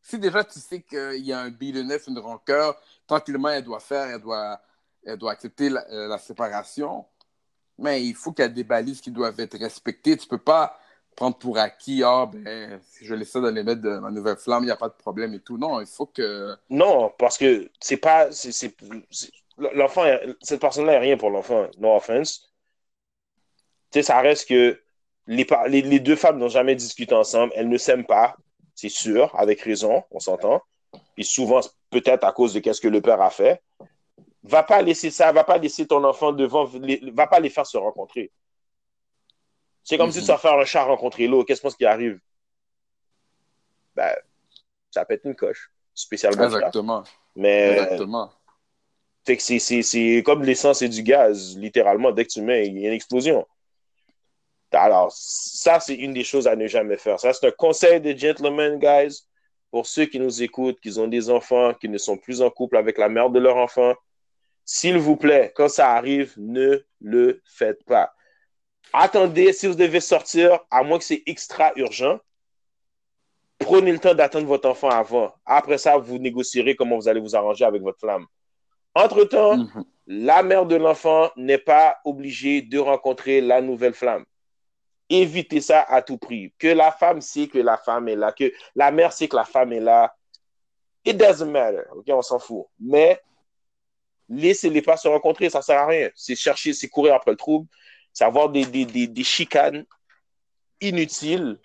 [0.00, 4.06] si déjà tu sais qu'il y a un bitterness, une rancœur, tranquillement elle doit faire,
[4.06, 4.60] elle doit,
[5.04, 7.04] elle doit accepter la, euh, séparation,
[7.76, 10.16] mais il faut qu'il y ait des balises qui doivent être respectées.
[10.16, 10.78] Tu ne peux pas
[11.16, 14.36] prendre pour acquis, ah ben, si je laisse ça dans les maîtres de ma nouvelle
[14.36, 15.58] flamme, il n'y a pas de problème et tout.
[15.58, 16.56] Non, il faut que.
[16.70, 18.30] Non, parce que c'est pas.
[18.32, 18.74] c'est
[19.74, 20.04] l'enfant,
[20.40, 21.68] cette personne-là n'est rien pour l'enfant.
[21.78, 22.52] No offense.
[23.90, 24.80] Tu sais, ça reste que
[25.26, 27.52] les, les, deux femmes n'ont jamais discuté ensemble.
[27.56, 28.36] Elles ne s'aiment pas,
[28.74, 30.62] c'est sûr, avec raison, on s'entend.
[31.16, 33.62] Et souvent, peut-être à cause de ce que le père a fait.
[34.42, 36.64] Va pas laisser ça, va pas laisser ton enfant devant,
[37.12, 38.32] va pas les faire se rencontrer.
[39.82, 41.44] C'est comme si tu vas faire un chat rencontrer l'eau.
[41.44, 42.18] Qu'est-ce qui arrive?
[43.94, 44.14] Ben,
[44.90, 45.70] ça peut être une coche.
[45.94, 46.44] Spécialement.
[46.44, 47.04] Exactement.
[47.36, 48.30] Mais, Exactement
[49.24, 52.12] c'est comme l'essence et du gaz, littéralement.
[52.12, 53.46] Dès que tu mets, il y a une explosion.
[54.72, 57.18] Alors, ça, c'est une des choses à ne jamais faire.
[57.18, 59.22] Ça, c'est un conseil de gentlemen, guys.
[59.70, 62.76] Pour ceux qui nous écoutent, qui ont des enfants, qui ne sont plus en couple
[62.76, 63.94] avec la mère de leur enfant,
[64.64, 68.12] s'il vous plaît, quand ça arrive, ne le faites pas.
[68.92, 72.18] Attendez, si vous devez sortir, à moins que c'est extra urgent,
[73.58, 75.32] prenez le temps d'attendre votre enfant avant.
[75.46, 78.26] Après ça, vous négocierez comment vous allez vous arranger avec votre flamme.
[78.94, 79.84] Entre-temps, mhm.
[80.06, 84.24] la mère de l'enfant n'est pas obligée de rencontrer la nouvelle flamme.
[85.08, 86.52] Évitez ça à tout prix.
[86.58, 89.44] Que la femme sait que la femme est là, que la mère sait que la
[89.44, 90.14] femme est là.
[91.04, 91.82] It doesn't matter.
[91.92, 92.66] OK, on s'en fout.
[92.78, 93.20] Mais
[94.28, 96.10] laissez-les pas se rencontrer, ça sert à rien.
[96.14, 97.68] C'est chercher, c'est courir après le trouble,
[98.12, 99.84] c'est avoir des, des, chicanes
[100.80, 101.58] inutiles.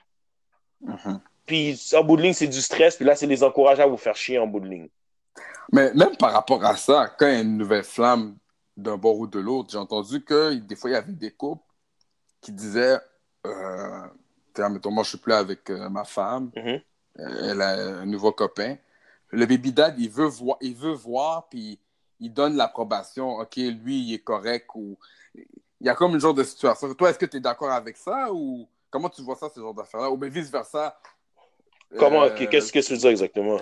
[0.81, 1.21] Mhm.
[1.45, 2.95] Puis en bout de ligne, c'est du stress.
[2.95, 4.89] Puis là, c'est les encourager à vous faire chier en bout de ligne.
[5.71, 8.37] Mais même par rapport à ça, quand il y a une nouvelle flamme
[8.77, 11.63] d'un bord ou de l'autre, j'ai entendu que des fois, il y avait des couples
[12.41, 12.99] qui disaient
[13.45, 14.07] euh,
[14.69, 16.81] mettons, moi, je suis plus avec euh, ma femme, mm-hmm.
[17.17, 18.77] elle a un nouveau copain.
[19.29, 21.79] Le baby dad, il veut voir, il veut voir, puis
[22.19, 23.37] il donne l'approbation.
[23.39, 24.67] OK, lui, il est correct.
[24.75, 24.97] ou
[25.35, 26.93] Il y a comme une genre de situation.
[26.93, 29.73] Toi, est-ce que tu es d'accord avec ça ou comment tu vois ça, ce genre
[29.73, 30.09] d'affaire-là?
[30.09, 30.97] Ou bien vice-versa?
[31.97, 32.23] Comment?
[32.23, 33.59] Euh, qu'est-ce que tu veux dire exactement?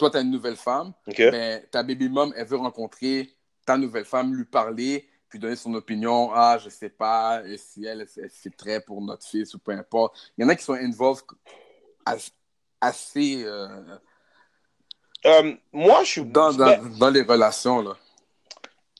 [0.00, 3.30] Toi, tu as une nouvelle femme, mais ta baby mom, elle veut rencontrer
[3.66, 6.30] ta nouvelle femme, lui parler, puis donner son opinion.
[6.32, 10.32] Ah, je sais pas, si elle, elle, très pour notre fils ou peu importe.
[10.38, 11.22] Il y en a qui sont involved
[12.80, 13.44] assez.
[13.44, 13.68] Euh,
[15.26, 16.24] euh, moi, je suis.
[16.24, 17.94] Dans, dans, les relations, là.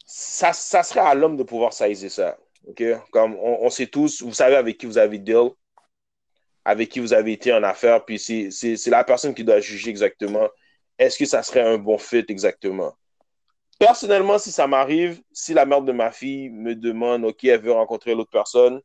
[0.05, 2.37] Ça, ça serait à l'homme de pouvoir saisir ça.
[2.69, 2.83] OK?
[3.11, 5.49] Comme on, sait tous, vous savez avec qui vous avez deal,
[6.63, 10.47] avec qui vous avez été en affaire, puis c'est la personne qui doit juger exactement
[11.01, 12.93] est-ce que ça serait un bon fit exactement?
[13.79, 17.73] Personnellement, si ça m'arrive, si la mère de ma fille me demande, OK, elle veut
[17.73, 18.83] rencontrer l'autre personne,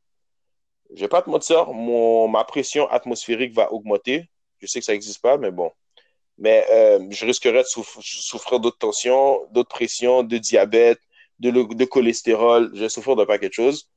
[0.93, 4.29] je vais pas te mentir, mon, ma pression atmosphérique va augmenter.
[4.59, 5.69] Je sais que ça n'existe pas, mais bon.
[6.37, 11.01] Mais euh, je risquerais de souffrir d'autres tensions, d'autres pressions, de diabète,
[11.39, 12.71] de, de cholestérol.
[12.73, 13.89] Je vais souffrir de pas quelque chose.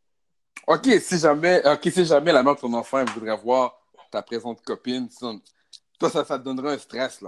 [0.66, 5.29] OK, si jamais, la mère de ton enfant voudrait voir ta présente copine, ça,
[6.00, 7.23] te donnerait un stress.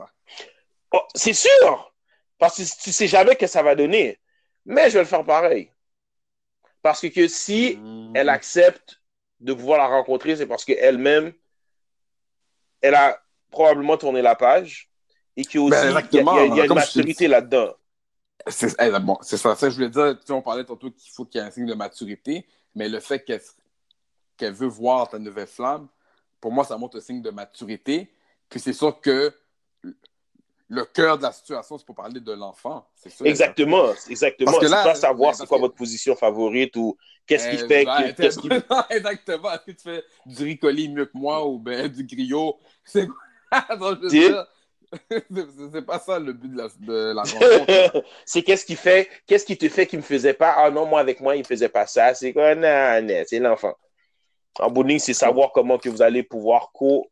[0.92, 1.92] Oh, c'est sûr,
[2.38, 4.18] parce que tu sais jamais que ça va donner.
[4.66, 5.70] Mais je vais le faire pareil.
[6.82, 8.12] Parce que, si hmm.
[8.14, 9.00] elle accepte
[9.40, 11.32] de pouvoir la rencontrer, c'est parce qu'elle-même,
[12.80, 13.20] elle a
[13.50, 14.90] probablement tourné la page
[15.36, 17.74] et qu'il y a, ben, y a, une maturité là-dedans.
[18.46, 19.68] C'est bon, ça, ça.
[19.68, 21.74] Je voulais dire, tu on parlait tantôt qu'il faut qu'il y ait un signe de
[21.74, 25.88] maturité, mais le fait qu'elle veut voir ta nouvelle flamme,
[26.40, 28.10] pour moi, ça montre un signe de maturité.
[28.48, 29.34] Puis c'est sûr que
[30.70, 32.86] le cœur de la situation, c'est pour parler de l'enfant.
[33.24, 34.52] Exactement, exactement.
[34.52, 36.96] Parce que là, pas savoir c'est quoi votre position favorite ou
[37.26, 38.08] qu'est-ce qui fait que.
[38.08, 39.50] Exactement.
[39.52, 42.56] Est-ce que tu fais du ricoli mieux que moi ou ben, du griot?
[42.84, 44.46] C'est quoi?
[45.08, 48.04] c'est pas ça le but de la, de la rencontre.
[48.24, 50.54] c'est qu'est-ce qui fait, qu'est-ce qui te fait qu'il me faisait pas?
[50.56, 52.12] Ah non, moi avec moi, il faisait pas ça.
[52.14, 52.56] C'est quoi?
[52.56, 53.74] Non, non, c'est l'enfant.
[54.58, 57.08] En bout c'est savoir comment que vous allez pouvoir co,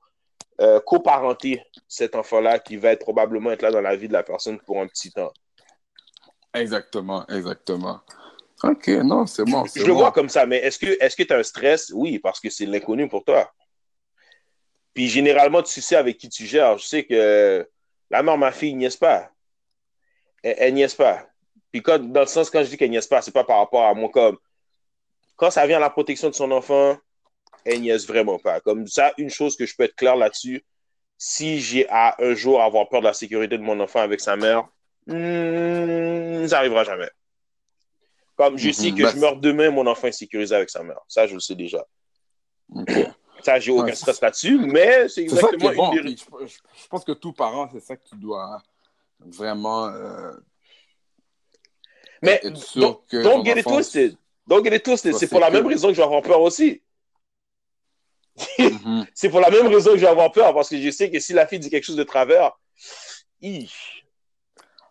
[0.61, 4.23] euh, coparenter cet enfant-là qui va être probablement être là dans la vie de la
[4.23, 5.33] personne pour un petit temps.
[6.55, 8.01] Exactement, exactement.
[8.65, 9.65] Ok, non, c'est bon.
[9.73, 10.79] Je le vois comme ça, mais est-ce
[11.17, 11.93] que tu as un stress?
[11.95, 13.53] Oui, parce que c'est l'inconnu pour toi.
[14.95, 16.77] Puis généralement, tu sais avec qui tu gères.
[16.79, 17.69] Je sais que
[18.11, 19.31] la mère, ma fille, niaise pas.
[20.43, 21.25] Elle, elle niaise pas.
[21.71, 23.85] Puis quand, dans le sens, quand je dis qu'elle niaise pas, c'est pas par rapport
[23.85, 24.39] à moi comme.
[25.37, 26.97] Quand ça vient à la protection de son enfant,
[27.69, 28.61] elle niaise vraiment pas.
[28.61, 30.65] Comme ça, une chose que je peux être clair là-dessus,
[31.17, 34.37] si j'ai à un jour avoir peur de la sécurité de mon enfant avec sa
[34.37, 34.69] mère,
[35.07, 37.11] hmm, ça n'arrivera jamais.
[38.37, 39.11] Comme je sais que mhm.
[39.11, 41.01] je meurs demain, mon enfant est sécurisé avec sa mère.
[41.09, 41.85] Ça, je le sais déjà.
[43.43, 45.93] Ça, j'ai aucun stress là-dessus, mais c'est exactement bon.
[45.93, 48.61] je, je, pense que tout parent, c'est ça que tu dois
[49.21, 49.87] vraiment.
[49.89, 50.33] Euh,
[52.23, 52.41] mais
[52.75, 54.17] donc, don't, get it twisted.
[54.47, 55.15] Don't get it twisted.
[55.15, 56.83] C'est pour la même raison que je vais avoir peur aussi.
[58.59, 59.07] Mhm.
[59.15, 61.19] c'est pour la même raison que je vais avoir peur, parce que je sais que
[61.19, 62.53] si la fille dit quelque chose de travers,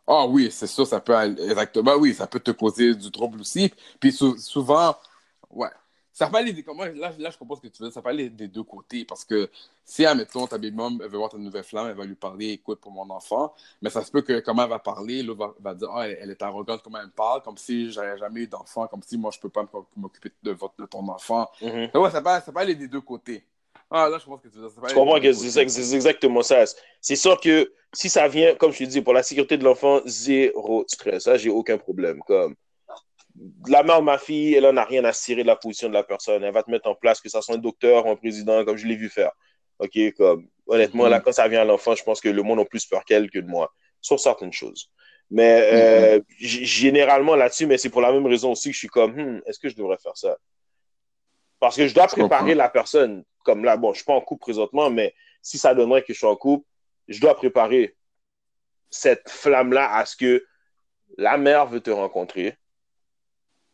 [0.07, 1.15] ah oui, c'est sûr, ça peut
[1.49, 3.73] exactement, oui, ça peut te causer du trouble aussi.
[3.99, 4.95] Puis souvent,
[5.49, 5.69] ouais,
[6.17, 6.65] ça peut aller des,
[6.95, 9.05] là, là, je comprends ce que tu veux dire, ça peut aller des deux côtés
[9.05, 9.51] parce que
[9.85, 12.79] si, admettons, ta baby mom veut voir ta nouvelle flamme, elle va lui parler, écoute,
[12.81, 13.53] pour mon enfant,
[13.83, 16.41] mais ça se peut que comment elle va parler, l'autre va, dire, ah, elle, est
[16.41, 19.39] arrogante, comment elle me parle, comme si j'avais jamais eu d'enfant, comme si moi, je
[19.39, 19.63] peux pas
[19.95, 21.51] m'occuper de, de, ton enfant.
[21.61, 21.95] Mm-hmm.
[21.95, 23.45] ouais, ça peut, ça peut aller des deux côtés.
[23.91, 24.89] Ah, là, je pense que tu veux dire.
[24.89, 26.63] Je comprends que c'est exactement ça.
[26.99, 30.01] C'est sûr que si ça vient, comme je te dis, pour la sécurité de l'enfant,
[30.05, 31.25] zéro stress.
[31.25, 32.21] Ça, j'ai aucun problème.
[32.25, 32.55] Comme
[33.67, 36.03] la mère de ma fille, elle n'a rien à cirer de la position de la
[36.03, 36.43] personne.
[36.43, 38.77] Elle va te mettre en place, que ça soit un docteur ou un président, comme
[38.77, 39.31] je l'ai vu faire.
[39.79, 41.23] OK, comme, honnêtement, là, mm-hmm.
[41.23, 43.39] quand ça vient à l'enfant, je pense que le monde a plus peur qu'elle que
[43.39, 43.71] de moi,
[44.01, 44.91] sur certaines choses.
[45.29, 46.63] Mais euh, mm-hmm.
[46.63, 49.59] généralement là-dessus, mais c'est pour la même raison aussi que je suis comme, hmm, est-ce
[49.59, 50.37] que je devrais faire ça?
[51.59, 53.23] Parce que je dois préparer la personne.
[53.43, 56.13] Comme là, bon, je ne suis pas en couple présentement, mais si ça donnerait que
[56.13, 56.65] je suis en couple,
[57.07, 57.95] je dois préparer
[58.89, 60.45] cette flamme-là à ce que
[61.17, 62.57] la mère veut te rencontrer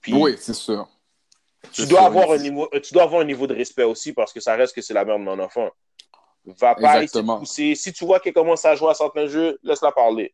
[0.09, 0.87] oui, c'est sûr.
[1.71, 4.39] Tu dois, avoir un niveau, tu dois avoir un niveau de respect aussi parce que
[4.39, 5.69] ça reste que c'est la mère de mon enfant.
[6.45, 7.05] Va pas
[7.39, 7.73] pousser.
[7.75, 10.33] Si tu vois qu'elle commence à jouer à certains jeux, laisse-la parler.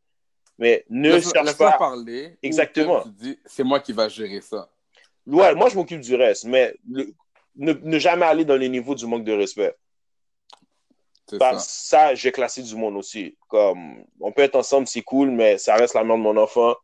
[0.58, 1.74] Mais ne laisse, cherche laisse pas.
[1.74, 2.38] parler.
[2.42, 3.04] Exactement.
[3.46, 4.70] c'est moi qui va gérer ça.
[5.28, 6.76] Ouais, moi, je m'occupe du reste, mais
[7.56, 9.76] ne, jamais aller dans les niveaux du manque de respect.
[11.30, 11.60] Ça.
[11.60, 13.38] ça, j'ai classé du monde aussi.
[13.48, 16.76] Comme, on peut être ensemble, c'est cool, mais ça reste la mère de mon enfant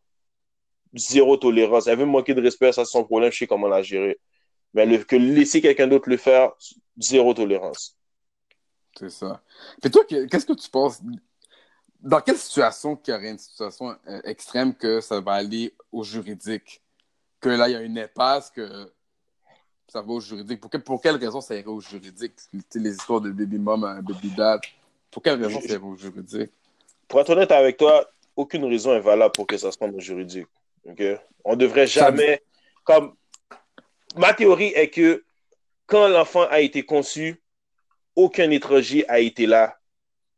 [0.95, 1.87] zéro tolérance.
[1.87, 4.19] Elle veut manquer de respect, ça c'est son problème, je sais comment la gérer.
[4.73, 6.51] Mais le, que laisser quelqu'un d'autre le faire,
[6.97, 7.97] zéro tolérance.
[8.97, 9.41] C'est ça.
[9.83, 11.01] Et toi, qu'est-ce que tu penses?
[11.99, 16.03] Dans quelle situation qu'il y aurait une situation euh, extrême que ça va aller au
[16.03, 16.81] juridique?
[17.41, 18.91] Que là, il y a une impasse, que
[19.87, 20.59] ça va au juridique.
[20.61, 22.33] Pour, pour quelle raison ça irait au juridique?
[22.73, 24.61] Les histoires de baby mom, un baby dad.
[25.11, 26.51] Pour quelle raison ça irait au juridique?
[27.07, 29.99] Pour être honnête avec toi, aucune raison est valable pour que ça se rende au
[29.99, 30.47] juridique.
[30.86, 31.17] Okay?
[31.43, 32.41] On devrait jamais.
[32.83, 33.15] Comme
[34.15, 35.23] ma théorie est que
[35.86, 37.41] quand l'enfant a été conçu,
[38.15, 39.77] aucun étranger a été là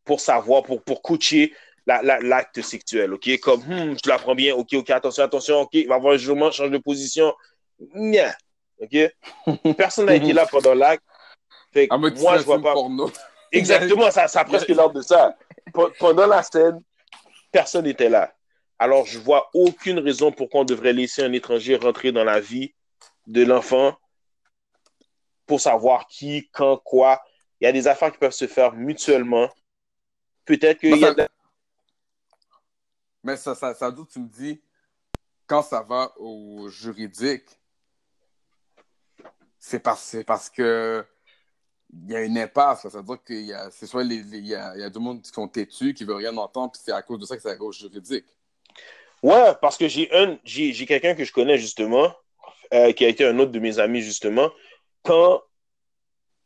[0.03, 1.53] pour savoir, pour, pour coacher
[1.85, 3.13] l'acte sexuel.
[3.13, 3.39] OK?
[3.39, 4.55] Comme, hmm, je l'apprends bien.
[4.55, 5.61] OK, OK, attention, attention.
[5.61, 7.33] OK, il va y avoir un jugement, change de position.
[7.93, 8.35] Nya.
[8.79, 8.97] OK?
[9.77, 11.03] Personne n'a été là pendant l'acte.
[11.89, 12.73] Ah, moi, je vois pas.
[13.51, 15.35] Exactement, ça, ça a presque l'ordre de ça.
[15.99, 16.81] Pendant la scène,
[17.51, 18.33] personne n'était là.
[18.79, 22.73] Alors, je vois aucune raison pourquoi on devrait laisser un étranger rentrer dans la vie
[23.25, 23.97] de l'enfant
[25.45, 27.21] pour savoir qui, quand, quoi.
[27.59, 29.49] Il y a des affaires qui peuvent se faire mutuellement.
[30.45, 31.27] Peut-être qu'il y a...
[33.23, 34.61] Mais ça, ça, ça, tu me dis,
[35.47, 37.59] quand ça va au juridique,
[39.57, 41.05] c'est parce, parce que
[41.91, 42.87] il y a une impasse.
[42.87, 45.21] Ça veut dire qu'il y a, c'est soit il, y a, y a du monde
[45.21, 47.41] qui sont têtus, qui ne veulent rien entendre, puis c'est à cause de ça que
[47.41, 48.36] ça va au juridique.
[49.23, 52.13] Ouais, parce que j'ai un, j'ai, quelqu'un que je connais justement,
[52.73, 54.51] euh, qui a été un autre de mes amis justement,
[55.03, 55.41] quand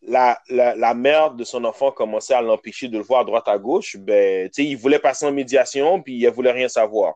[0.01, 3.57] la, la, mère de son enfant commençait à l'empêcher de le voir à droite à
[3.57, 7.15] gauche, ben, il voulait passer en médiation, puis il ne voulait rien savoir.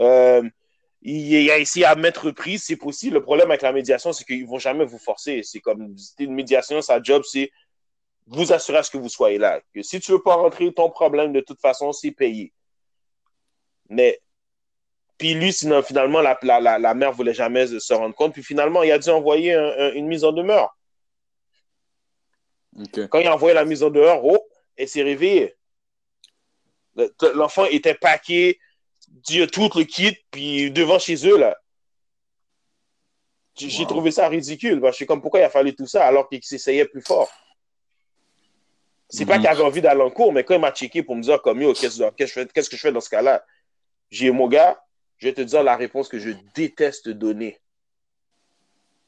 [0.00, 0.42] Euh,
[1.02, 3.14] il, a essayé à mettre prise, c'est possible.
[3.14, 5.42] Le problème avec la médiation, c'est qu'ils ne vont jamais vous forcer.
[5.42, 7.50] C'est comme une médiation, sa job, c'est
[8.26, 9.60] vous assurer à ce que vous soyez là.
[9.74, 12.52] Que si tu ne veux pas rentrer, ton problème, de toute façon, c'est payé.
[13.88, 14.20] Mais,
[15.22, 18.32] puis lui, sinon, finalement, la, la, la, mère voulait jamais se rendre compte.
[18.32, 19.54] Puis finalement, il a dû envoyer
[19.94, 20.76] une mise en demeure.
[23.08, 24.44] Quand il a envoyé la mise en demeure, oh,
[24.76, 25.54] elle s'est réveillée.
[27.36, 28.58] L'enfant était paqué,
[29.06, 31.56] Dieu tout le kit, puis devant chez eux, là.
[33.54, 34.80] J'ai trouvé ça ridicule.
[34.84, 37.30] je suis comme, pourquoi il a fallu tout ça alors qu'il s'essayait plus fort?
[39.08, 39.42] C'est pas mhm.
[39.42, 41.62] qu'il avait envie d'aller en cours, mais quand il m'a checké pour me dire, comme,
[41.62, 43.46] yo, qu'est-ce que je fais dans ce cas-là?
[44.10, 44.82] J'ai mon gars,
[45.22, 47.60] je vais te dire la réponse que je déteste donner.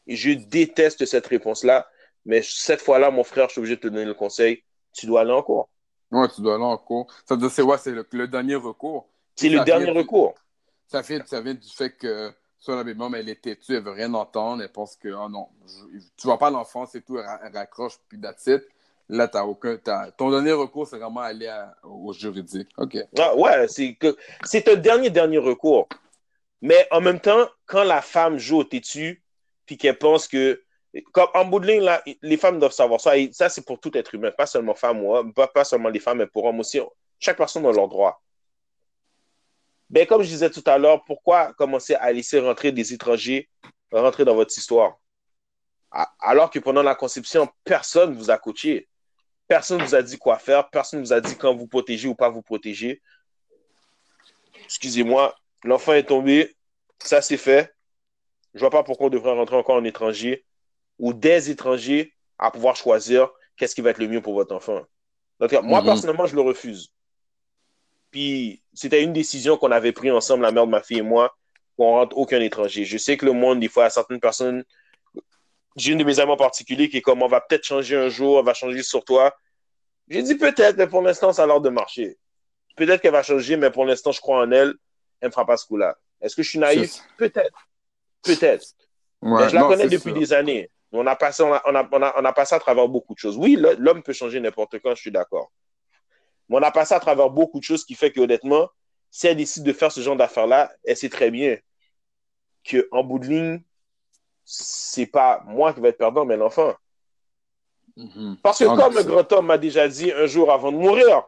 [0.07, 1.89] Et je déteste cette réponse-là,
[2.25, 4.63] mais cette fois-là, mon frère, je suis obligé de te donner le conseil.
[4.93, 5.69] Tu dois aller en cours.
[6.13, 7.09] Ouais, tu dois aller en cours.
[7.29, 7.77] Ça c'est ouais,
[8.13, 9.09] le, dernier recours.
[9.35, 10.35] C'est le dernier recours.
[10.87, 13.91] Ça, fait, ça vient du fait que soit la maman, elle est têtue, elle veut
[13.91, 15.49] rien entendre, elle pense que, oh non,
[16.17, 18.63] tu vois pas l'enfant, c'est tout, elle, raccroche, puis that's it.
[19.09, 19.77] Là, t'as aucun.
[20.17, 21.53] ton dernier recours, c'est vraiment aller
[21.83, 22.69] au juridique.
[22.79, 22.97] OK.
[23.19, 25.89] Ah, ouais, c'est que c'est un dernier, dernier recours.
[26.63, 29.23] Mais en même temps, quand la femme joue au têtu,
[29.67, 30.63] puis qu'elle pense que.
[31.13, 33.19] Comme en bout de ligne, là, les femmes doivent savoir ça.
[33.19, 36.19] Et ça, c'est pour tout être humain, pas seulement femmes ou pas, seulement les femmes,
[36.19, 36.79] mais pour hommes aussi.
[37.19, 38.23] Chaque personne a leur droit.
[39.91, 43.49] Ben, comme je disais tout à l'heure, pourquoi commencer à laisser rentrer des étrangers
[43.91, 44.99] rentrer dans votre histoire?
[46.21, 48.89] Alors que pendant la conception, personne ne vous a coaché.
[49.47, 50.69] Personne ne vous a dit quoi faire.
[50.71, 53.03] Personne ne vous a dit quand vous protéger ou pas vous protéger.
[54.65, 55.35] Excusez-moi,
[55.65, 56.55] l'enfant est tombé.
[57.03, 57.75] Ça, c'est fait.
[58.55, 60.45] Je ne vois pas pourquoi on devrait rentrer encore en étranger
[60.99, 64.83] ou des étrangers à pouvoir choisir qu'est-ce qui va être le mieux pour votre enfant.
[65.41, 65.87] Donc, moi, mhm.
[65.87, 66.93] personnellement, je le refuse.
[68.11, 71.37] Puis c'était une décision qu'on avait prise ensemble, la mère de ma fille et moi,
[71.77, 72.85] qu'on rentre aucun étranger.
[72.85, 74.65] Je sais que le monde, des fois, à certaines personnes,
[75.75, 78.09] j'ai une de mes amis en particulier qui est comme on va peut-être changer un
[78.09, 79.35] jour, elle va changer sur toi.
[80.09, 82.17] J'ai dit peut-être, mais pour l'instant, ça a l'air de marcher.
[82.77, 84.75] Peut-être qu'elle va changer, mais pour l'instant, je crois en elle.
[85.25, 85.97] Elle ne me fera pas ce coup-là.
[86.21, 87.01] Est-ce que je suis naïf?
[87.17, 87.67] Peut-être.
[88.23, 88.67] Peut-être.
[89.23, 90.71] je la connais depuis des années.
[90.93, 93.39] On a, passé, on, a, on, a, on a passé à travers beaucoup de choses.
[93.39, 95.51] Oui, l'homme peut changer n'importe quand, je suis d'accord.
[96.51, 98.69] Mais on a passé à travers beaucoup de choses qui fait que, honnêtement,
[99.11, 101.57] si elle décide de faire ce genre d'affaires-là, elle sait très bien
[102.69, 103.63] qu'en bout de ligne,
[104.45, 106.75] c'est pas moi qui vais être perdant, mais l'enfant.
[107.97, 108.41] Mm-hmm.
[108.43, 111.23] Parce que, comme le grand homme m'a déjà dit un jour avant de mourir,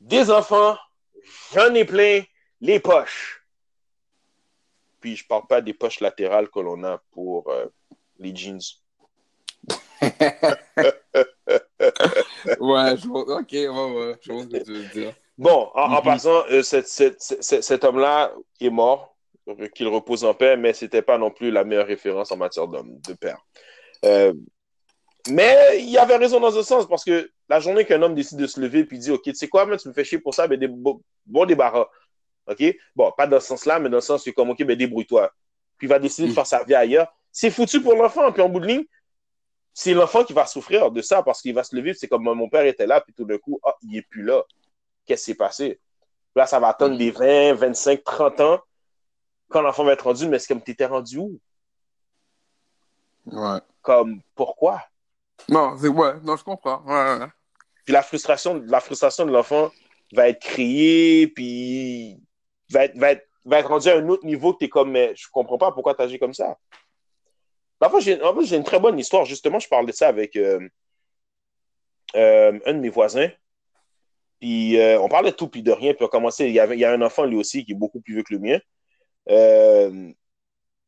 [0.00, 0.76] des enfants,
[1.54, 2.22] j'en ai plein
[2.60, 3.44] les poches.
[5.00, 7.66] Puis je parle pas des poches latérales que l'on a pour euh,
[8.18, 8.60] les jeans.
[12.60, 15.14] ouais, je ok, ouais, ouais, je vois ce que tu veux dire.
[15.38, 16.04] Bon, en, mm-hmm.
[16.04, 19.16] passant, euh, cet, cet, cet homme-là est mort,
[19.74, 22.98] qu'il repose en paix, mais c'était pas non plus la meilleure référence en matière d'homme,
[23.06, 23.38] de père.
[24.04, 24.32] Euh,
[25.30, 28.38] mais il y avait raison dans un sens, parce que la journée qu'un homme décide
[28.38, 30.34] de se lever et dit, OK, tu sais quoi, mais tu me fais chier pour
[30.34, 31.00] ça, ben, des, bon,
[31.46, 31.88] débarras.
[32.46, 32.62] OK?
[32.94, 35.32] Bon, pas dans ce sens-là, mais dans le sens où, comme, OK, ben, débrouille-toi.
[35.78, 36.34] Puis il va décider de mm.
[36.34, 37.12] faire sa vie ailleurs.
[37.32, 38.32] C'est foutu pour l'enfant.
[38.32, 38.84] Puis en bout de ligne,
[39.74, 41.92] c'est l'enfant qui va souffrir de ça parce qu'il va se lever.
[41.94, 44.42] C'est comme mon père était là, puis tout d'un coup, ah, il n'est plus là.
[45.04, 45.80] Qu'est-ce qui s'est passé?
[46.34, 48.60] Là, ça va attendre des 20, 25, 30 ans.
[49.48, 51.38] Quand l'enfant va être rendu, mais c'est comme, t'étais rendu où?
[53.26, 53.58] Ouais.
[53.82, 54.82] Comme, pourquoi?
[55.48, 56.82] Non, ouais, non, je comprends.
[56.84, 57.26] Ouais,
[57.84, 59.70] Puis la frustration, la frustration de l'enfant
[60.12, 62.20] va être créée, puis
[62.70, 65.14] va être, va être, va être rendu à un autre niveau que t'es comme, mais
[65.14, 66.56] je comprends pas pourquoi t'agis comme ça.
[67.80, 69.24] En fait, j'ai une très bonne histoire.
[69.24, 70.60] Justement, je parlais de ça avec euh,
[72.16, 73.30] euh, un de mes voisins.
[74.40, 75.94] Puis euh, on parlait de tout puis de rien.
[75.94, 77.76] Puis on commençait, il y, avait, il y a un enfant lui aussi qui est
[77.76, 78.58] beaucoup plus vieux que le mien.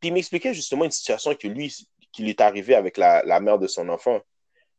[0.00, 1.74] puis il m'expliquait justement une situation que lui,
[2.12, 4.20] qui lui est arrivé avec la, mère de son enfant.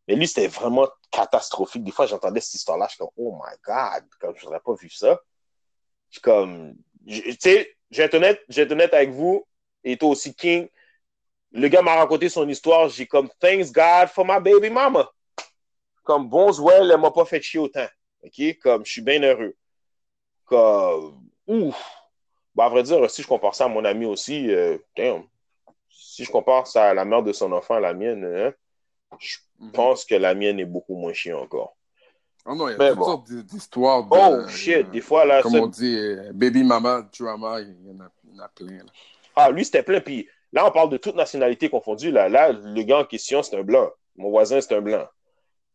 [0.10, 1.84] Mais lui, c'était vraiment catastrophique.
[1.84, 4.74] Des fois, j'entendais cette histoire-là, je suis comme, oh my God, comme je n'aurais pas
[4.74, 5.22] vu ça.
[6.10, 6.74] Je suis comme,
[7.07, 9.45] tu sais, je vais être honnête avec vous,
[9.84, 10.68] et toi aussi, King,
[11.51, 12.89] le gars m'a raconté son histoire.
[12.89, 15.12] J'ai comme, thanks God for my baby mama.
[16.01, 17.88] Comme, bon, well, elle m'a pas fait chier autant.
[18.24, 18.57] OK?
[18.64, 19.55] Comme, je suis bien heureux.
[20.45, 21.80] Comme, ouf.
[22.55, 25.24] Bah, à vrai dire, si je compare ça à mon ami aussi, euh, damn.
[25.88, 28.53] Si je compare ça à la mère de son enfant, à la mienne, hein,
[29.18, 29.72] je mhm.
[29.72, 31.76] pense que la mienne est beaucoup moins chiant encore.
[32.45, 34.03] Oh non, il y a toutes sortes d'histoires.
[34.03, 35.41] De, oh shit, des fois là.
[35.41, 38.47] Comme on dit, euh, baby mama drama, il y en a, il y en a
[38.49, 38.78] plein.
[38.78, 38.91] Là.
[39.36, 39.99] Ah, lui, c'était plein.
[39.99, 42.12] Puis Là, on parle de toute nationalité confondue.
[42.12, 43.89] Là, là le gars en question, c'est un blanc.
[44.16, 45.05] Mon voisin, c'est un blanc.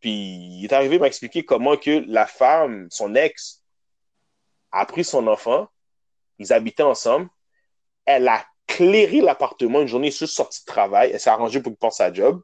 [0.00, 3.62] Puis, il est arrivé à m'expliquer comment que la femme, son ex,
[4.72, 5.68] a pris son enfant.
[6.38, 7.28] Ils habitaient ensemble.
[8.04, 11.10] Elle a clairé l'appartement une journée sur sortie de travail.
[11.12, 12.42] Elle s'est arrangée pour qu'il pense à job.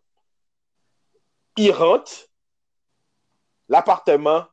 [1.61, 2.11] Il rentre.
[3.69, 4.47] L'appartement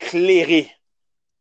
[0.00, 0.68] clairé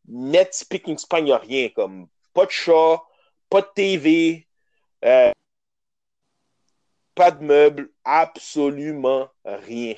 [0.07, 0.97] net speaking
[1.31, 1.69] a rien.
[1.69, 3.01] Comme pas de chat,
[3.49, 4.47] pas de TV,
[5.03, 5.31] euh,
[7.15, 9.95] pas de meubles, absolument rien.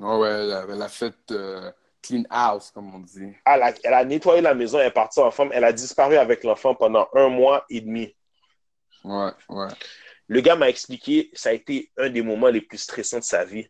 [0.00, 1.70] Oh ouais, elle a fait euh,
[2.00, 3.34] clean house, comme on dit.
[3.44, 5.50] Elle a, elle a, nettoyé la maison, elle est partie en femme.
[5.52, 8.16] Elle a disparu avec l'enfant pendant un mois et demi.
[9.04, 9.68] Ouais, ouais.
[10.26, 13.44] Le gars m'a expliqué, ça a été un des moments les plus stressants de sa
[13.44, 13.68] vie.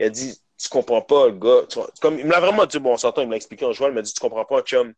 [0.00, 1.66] Il a dit, tu comprends pas, le gars.
[2.00, 3.88] comme, il me l'a vraiment dit, bon, on s'entend, il me l'a expliqué en jouant,
[3.88, 4.94] il m'a dit, tu comprends pas, chum.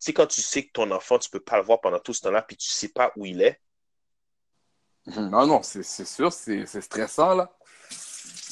[0.00, 2.20] C'est quand tu sais que ton enfant, tu peux pas le voir pendant tout ce
[2.22, 3.60] temps-là, puis tu sais pas où il est.
[5.16, 7.56] Non, non, c'est sûr, c'est stressant, là.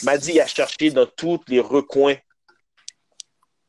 [0.01, 2.17] Il m'a dit, il a cherché dans tous les recoins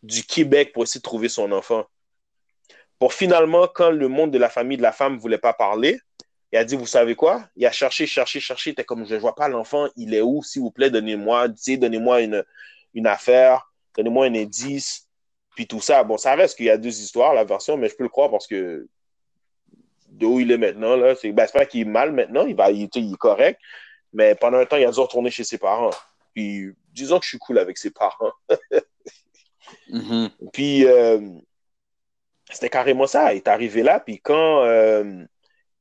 [0.02, 1.86] du Québec pour essayer de trouver son enfant.
[3.00, 6.00] Pour finalement, quand le monde de la famille de la femme ne voulait pas parler,
[6.52, 7.47] il a dit, vous savez quoi?
[7.56, 8.72] Il a cherché, cherché, cherché.
[8.72, 9.88] Il était comme, je ne vois pas l'enfant.
[9.95, 10.41] Il est où?
[10.41, 12.43] S'il vous plaît, donnez-moi, donnez-moi une,
[12.95, 15.08] une affaire, donnez-moi un indice.
[15.56, 16.04] Puis tout ça.
[16.04, 18.32] Bon, ça reste qu'il y a deux histoires, la version, mais je peux le croire
[18.32, 18.88] parce que
[20.08, 22.47] de où il est maintenant, là, c'est ben, pas qu'il est mal maintenant.
[22.47, 23.60] Il, va, il, est correct.
[24.12, 25.91] Mais pendant un temps, il a dû retourner chez ses parents.
[26.34, 28.34] Puis disons que je suis cool avec ses parents.
[29.88, 30.32] Mm-hmm.
[30.52, 31.20] Puis euh,
[32.50, 33.34] c'était carrément ça.
[33.34, 34.64] Il est arrivé là, puis quand.
[34.64, 35.26] Euh,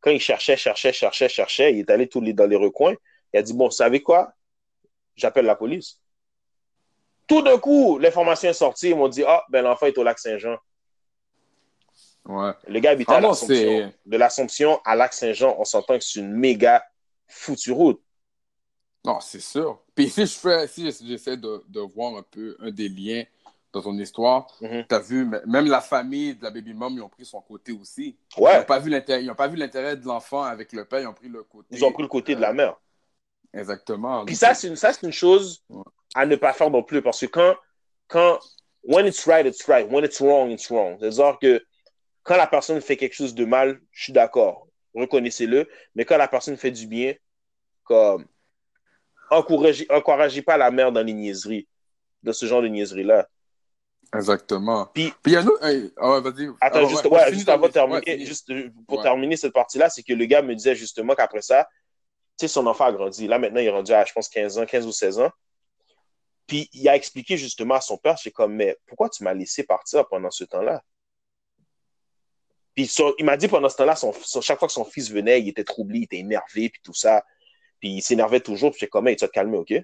[0.00, 2.94] quand il cherchait, cherchait, cherchait, cherchait, il est allé tous les, dans les recoins.
[3.32, 4.32] Il a dit, bon, vous savez quoi?
[5.16, 6.00] J'appelle la police.
[7.26, 8.90] Tout d'un coup, l'information est sortie.
[8.90, 10.56] Ils m'ont dit, ah, ben l'enfant est au lac Saint-Jean.
[12.24, 12.52] Ouais.
[12.66, 13.92] Le gars habite à l'Assomption.
[14.06, 16.84] De l'Assomption à lac Saint-Jean, on s'entend que c'est une méga
[17.26, 18.02] foutue route.
[19.04, 19.82] Non, c'est sûr.
[19.94, 23.24] Puis si je fais, si j'essaie de, de voir un peu un des liens
[23.72, 24.84] dans ton histoire, Mhm.
[24.88, 27.72] tu as vu, même la famille de la baby mom, ils ont pris son côté
[27.72, 28.16] aussi.
[28.36, 28.54] Ouais.
[28.54, 28.64] Ils n'ont
[29.34, 31.68] pas vu l'intérêt de l'enfant avec le père, ils ont pris le côté.
[31.76, 32.76] Ils ont pris le côté de la mère.
[33.52, 34.24] Exactement.
[34.24, 35.62] Puis ça, c'est une, ça, c'est une chose
[36.14, 37.56] à ne pas faire non plus parce que quand,
[38.06, 38.38] quand,
[38.82, 39.90] when it's right, it's right.
[39.90, 40.98] When it's wrong, it's wrong.
[41.00, 41.64] C'est-à-dire que
[42.22, 44.66] quand la personne fait quelque chose de mal, je suis d'accord.
[44.94, 45.68] Reconnaissez-le.
[45.94, 47.14] Mais quand la personne fait du bien,
[47.84, 48.26] comme,
[49.30, 51.68] encouragez, encouragez pas la mère dans les niaiseries,
[52.22, 53.28] dans ce genre de niaiseries-là.
[54.14, 54.86] Exactement.
[54.94, 55.64] Puis, Puis il y a un autre.
[55.64, 56.20] hey, ah.
[56.60, 57.66] Attends, Ah juste, ouais, ouais, finis juste avant de.
[57.66, 61.14] Ouais, terminer, juste euh, pour terminer cette partie-là, c'est que le gars me disait justement
[61.14, 61.68] qu'après ça,
[62.38, 63.26] tu sais, son enfant a grandi.
[63.26, 65.30] Là, maintenant, il est rendu à, je pense, 15 ans, 15 ou 16 ans.
[66.46, 69.64] Puis, il a expliqué justement à son père, c'est comme, mais pourquoi tu m'as laissé
[69.64, 70.82] partir pendant ce temps-là?
[72.74, 75.10] Puis, son- il m'a dit pendant ce temps-là, son, son- chaque fois que son fils
[75.10, 77.24] venait, il était troublé, il était énervé, puis tout ça.
[77.80, 79.74] Puis, il s'énervait toujours, puis j'étais comme, hey, tu vas te calmer, OK?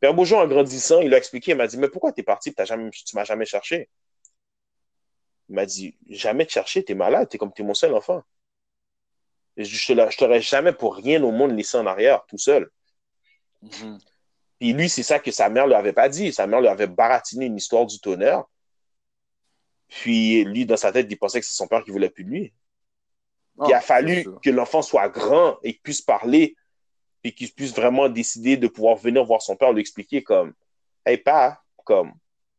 [0.00, 2.64] Père Beaujon, en grandissant, il a expliqué, il m'a dit, mais pourquoi t'es parti, t'as
[2.64, 3.88] jamais, tu m'as jamais cherché?
[5.48, 8.22] Il m'a dit, jamais te chercher, t'es malade, t'es comme t'es mon seul enfant.
[9.56, 12.70] Je, je t'aurais jamais pour rien au monde laissé en arrière, tout seul.
[13.62, 13.98] Mhm.
[14.58, 16.32] Puis lui, c'est ça que sa mère lui avait pas dit.
[16.32, 18.44] Sa mère lui avait baratiné une histoire du tonnerre.
[19.88, 22.30] Puis lui, dans sa tête, il pensait que c'est son père qui voulait plus de
[22.30, 22.52] lui.
[23.62, 26.56] Puis il a Ah, fallu que l'enfant soit grand et qu'il puisse parler,
[27.22, 30.54] puis qu'il puisse vraiment décider de pouvoir venir voir son père, lui expliquer comme,
[31.04, 32.12] hey, pas, comme,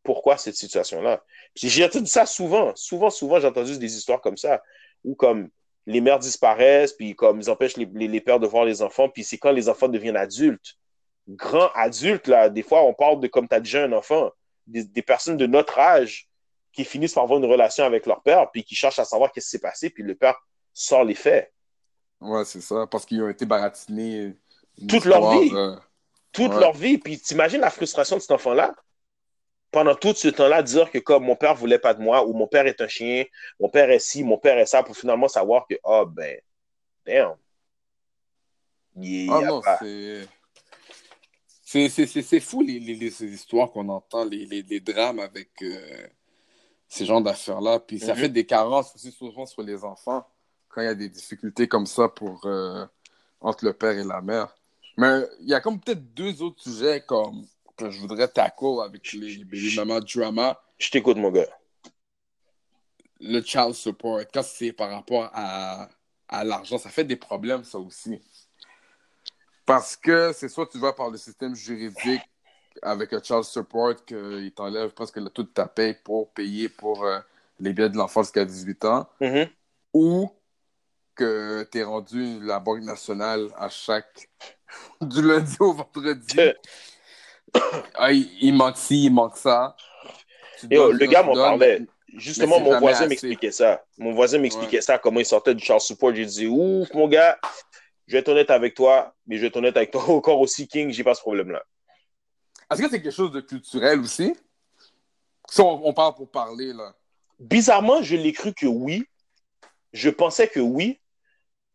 [0.03, 1.23] pourquoi cette situation-là?
[1.55, 4.61] J'ai entendu ça souvent, souvent, souvent, j'ai entendu des histoires comme ça,
[5.03, 5.49] où comme
[5.85, 9.09] les mères disparaissent, puis comme ils empêchent les, les, les pères de voir les enfants,
[9.09, 10.75] puis c'est quand les enfants deviennent adultes,
[11.27, 14.31] grands adultes, là, des fois, on parle de comme tu as déjà un enfant,
[14.67, 16.27] des, des personnes de notre âge
[16.71, 19.47] qui finissent par avoir une relation avec leur père, puis qui cherchent à savoir qu'est-ce
[19.47, 20.35] qui s'est passé, puis le père
[20.73, 21.51] sort les faits.
[22.21, 22.85] Ouais, c'est ça.
[22.87, 24.33] Parce qu'ils ont été baratinés.
[24.87, 25.51] Toute leur vie.
[25.53, 25.75] euh,
[26.31, 26.59] toute Ouais.
[26.59, 26.97] leur vie.
[26.97, 28.73] Puis t'imagines la frustration de cet enfant-là?
[29.71, 32.47] Pendant tout ce temps-là, dire que comme mon père voulait pas de moi, ou mon
[32.47, 33.25] père est un chien,
[33.59, 36.39] mon père est ci, mon père est ça, pour finalement savoir que, ah ben,
[37.05, 37.35] damn.
[38.95, 40.27] Il y Ah a non, pas- c'est.
[41.61, 45.19] C'est, c'est, c'est, c'est fou les, les, les- histoires qu'on entend, les, les, les drames
[45.19, 46.07] avec euh,
[46.87, 47.79] ces genres d'affaires-là.
[47.79, 48.21] Puis ça Mhm.
[48.21, 50.25] fait des carences aussi souvent sur les enfants
[50.67, 52.83] quand il y a des difficultés comme ça pour, euh,
[53.39, 54.55] entre le père et la mère.
[54.99, 57.45] Mais il y a comme peut-être deux autres sujets comme,
[57.77, 60.61] que je voudrais tackle avec les baby mama drama.
[60.77, 61.47] Je t'écoute, mon gars.
[63.21, 65.87] Le child support, quand c'est par rapport à,
[66.27, 68.21] à l'argent, ça fait des problèmes, ça aussi.
[69.65, 72.21] Parce que c'est soit tu vas par le système juridique
[72.81, 77.19] avec un child support qu'il t'enlève presque le- toute ta paye pour payer pour euh,
[77.61, 79.47] les biens de l'enfant jusqu'à 18 ans, Mhm.
[79.93, 80.29] ou
[81.19, 84.29] que tu es rendu la Banque nationale à chaque.
[85.01, 86.37] du lundi au vendredi.
[87.95, 89.75] Ah, il, il manque ci, il manque ça.
[90.61, 91.81] Donnes, le gars m'en parlait.
[92.15, 93.83] Justement, mon voisin m'expliquait ça.
[93.97, 94.81] Mon voisin m'expliquait Ouais.
[94.83, 96.13] ça, comment il sortait du child support.
[96.13, 97.39] J'ai dit, ouf, mon gars,
[98.05, 100.67] je vais être honnête avec toi, mais je vais être honnête avec toi encore aussi,
[100.67, 101.63] King, j'ai pas ce problème-là.
[102.71, 104.35] Est-ce que c'est quelque chose de culturel aussi?
[105.49, 106.93] Si on, on parle pour parler, là.
[107.39, 109.05] bizarrement, je l'ai cru que oui.
[109.91, 110.99] Je pensais que oui.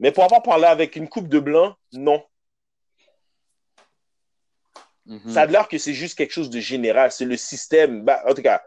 [0.00, 2.24] Mais pour avoir parlé avec une coupe de blanc, non.
[5.06, 5.30] Mhm.
[5.30, 7.12] Ça a l'air que c'est juste quelque chose de général.
[7.12, 8.04] C'est le système.
[8.04, 8.62] Bah, en tout cas,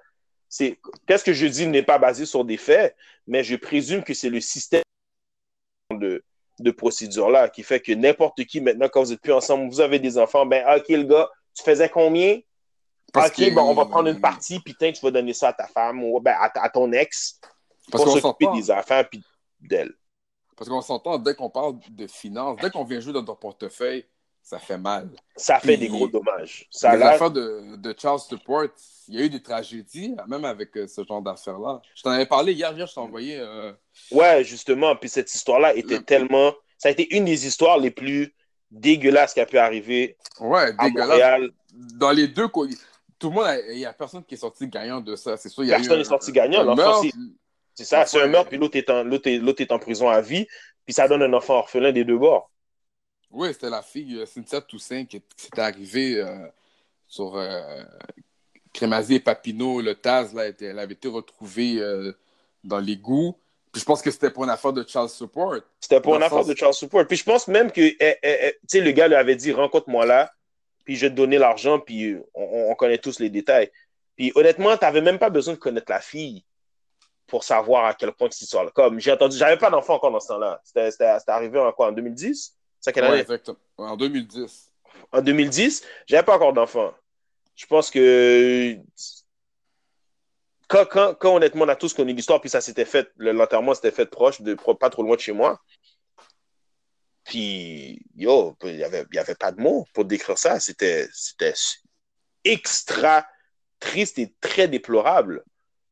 [0.48, 4.14] c'est qu'est-ce que je dis n'est pas basé sur des faits, mais je présume que
[4.14, 4.84] c'est le système
[5.92, 6.24] de,
[6.60, 10.00] de procédure-là qui fait que n'importe qui, maintenant, quand vous êtes plus ensemble, vous avez
[10.00, 12.40] des enfants, ben, OK, le gars, tu faisais combien?
[13.14, 15.54] Parce OK, que- bon, on va prendre une partie, puis tu vas donner ça à
[15.54, 17.40] ta femme ou ben, à, ton ex
[17.92, 19.24] Parce pour s'occuper des enfants puis
[19.60, 19.94] d'elle.
[20.58, 24.06] Parce qu'on s'entend, dès qu'on parle de finances, dès qu'on vient jouer dans ton portefeuille,
[24.42, 25.10] ça fait mal.
[25.36, 26.68] Ça fait Puis- des gros dommages.
[26.72, 28.64] Ça affaires de, de Charles Support,
[29.08, 31.82] il y a eu des tragédies, même avec euh, ce genre d'affaires-là.
[31.96, 33.38] Je t'en avais parlé hier, hier, je t'ai envoyé.
[33.40, 33.72] euh,
[34.12, 34.96] Ouais, justement.
[34.96, 36.54] Puis cette histoire-là était Le- tellement.
[36.78, 38.34] Ça a été une des histoires les plus
[38.72, 41.10] dégueulasses qui a pu arriver Ouais, à dégueulasse.
[41.10, 41.50] Montréal.
[41.74, 42.48] Dans les deux,
[43.20, 45.38] tout le monde, il n'y a personne qui est sorti gagnant de ça.
[45.38, 46.64] C'est sûr, il y a Personne n'est sorti gagnant.
[46.64, 47.02] L'enfant.
[47.78, 50.10] C'est- ça, c'est un meurtre, puis l'autre est, en, l'autre est, l'autre est en prison
[50.10, 50.48] à vie,
[50.86, 52.50] puis ça donne un enfant orphelin des deux bords.
[53.30, 56.48] Oui, c'était la fille euh, Cynthia Toussaint qui, s'était arrivée euh,
[57.08, 57.84] sur euh,
[59.10, 59.82] et Papineau.
[59.82, 62.14] Le Taz, là, était- elle avait été retrouvée euh,
[62.64, 63.38] dans l'égout.
[63.72, 65.58] Puis je pense que c'était pour une affaire de Charles Support.
[65.80, 67.06] C'était pour Dans une affaire sens- de Charles Support.
[67.08, 70.32] Puis je pense même que, eh, eh, eh, le gars lui avait dit, rencontre-moi là,
[70.86, 73.70] puis je vais te donner l'argent, puis on, on connaît tous les détails.
[74.16, 76.44] Puis honnêtement, tu n'avais même pas besoin de connaître la fille
[77.28, 78.72] pour savoir à quel point cette histoire-là.
[78.74, 80.62] Comme j'ai entendu, j'avais pas d'enfant encore dans ce temps-là.
[80.64, 82.56] C'était, arrivé en quoi, en 2010?
[82.80, 83.20] C'est quelle Ouais, année?
[83.22, 83.58] exactement.
[83.78, 84.72] En 2010.
[85.12, 86.94] en 2010, j'avais pas encore d'enfant.
[87.56, 88.78] Je pense que
[90.68, 93.74] quand, quand, quand, honnêtement on a tous connu l'histoire, puis ça s'était fait, le- l'enterrement
[93.74, 95.60] s'était fait proche, de, pas trop loin de chez moi.
[97.24, 100.60] Puis, yo, il n'y avait, y avait pas de mots pour décrire ça.
[100.62, 101.08] C'était
[102.44, 103.26] extra
[103.80, 105.44] triste et très déplorable.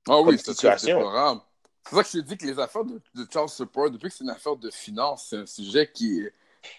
[0.08, 1.41] Ah oui, c'est déplorable.
[1.89, 4.24] C'est ça que je dis que les affaires de, de Charles Support, depuis que c'est
[4.24, 6.34] une affaire de finance, c'est un sujet qui est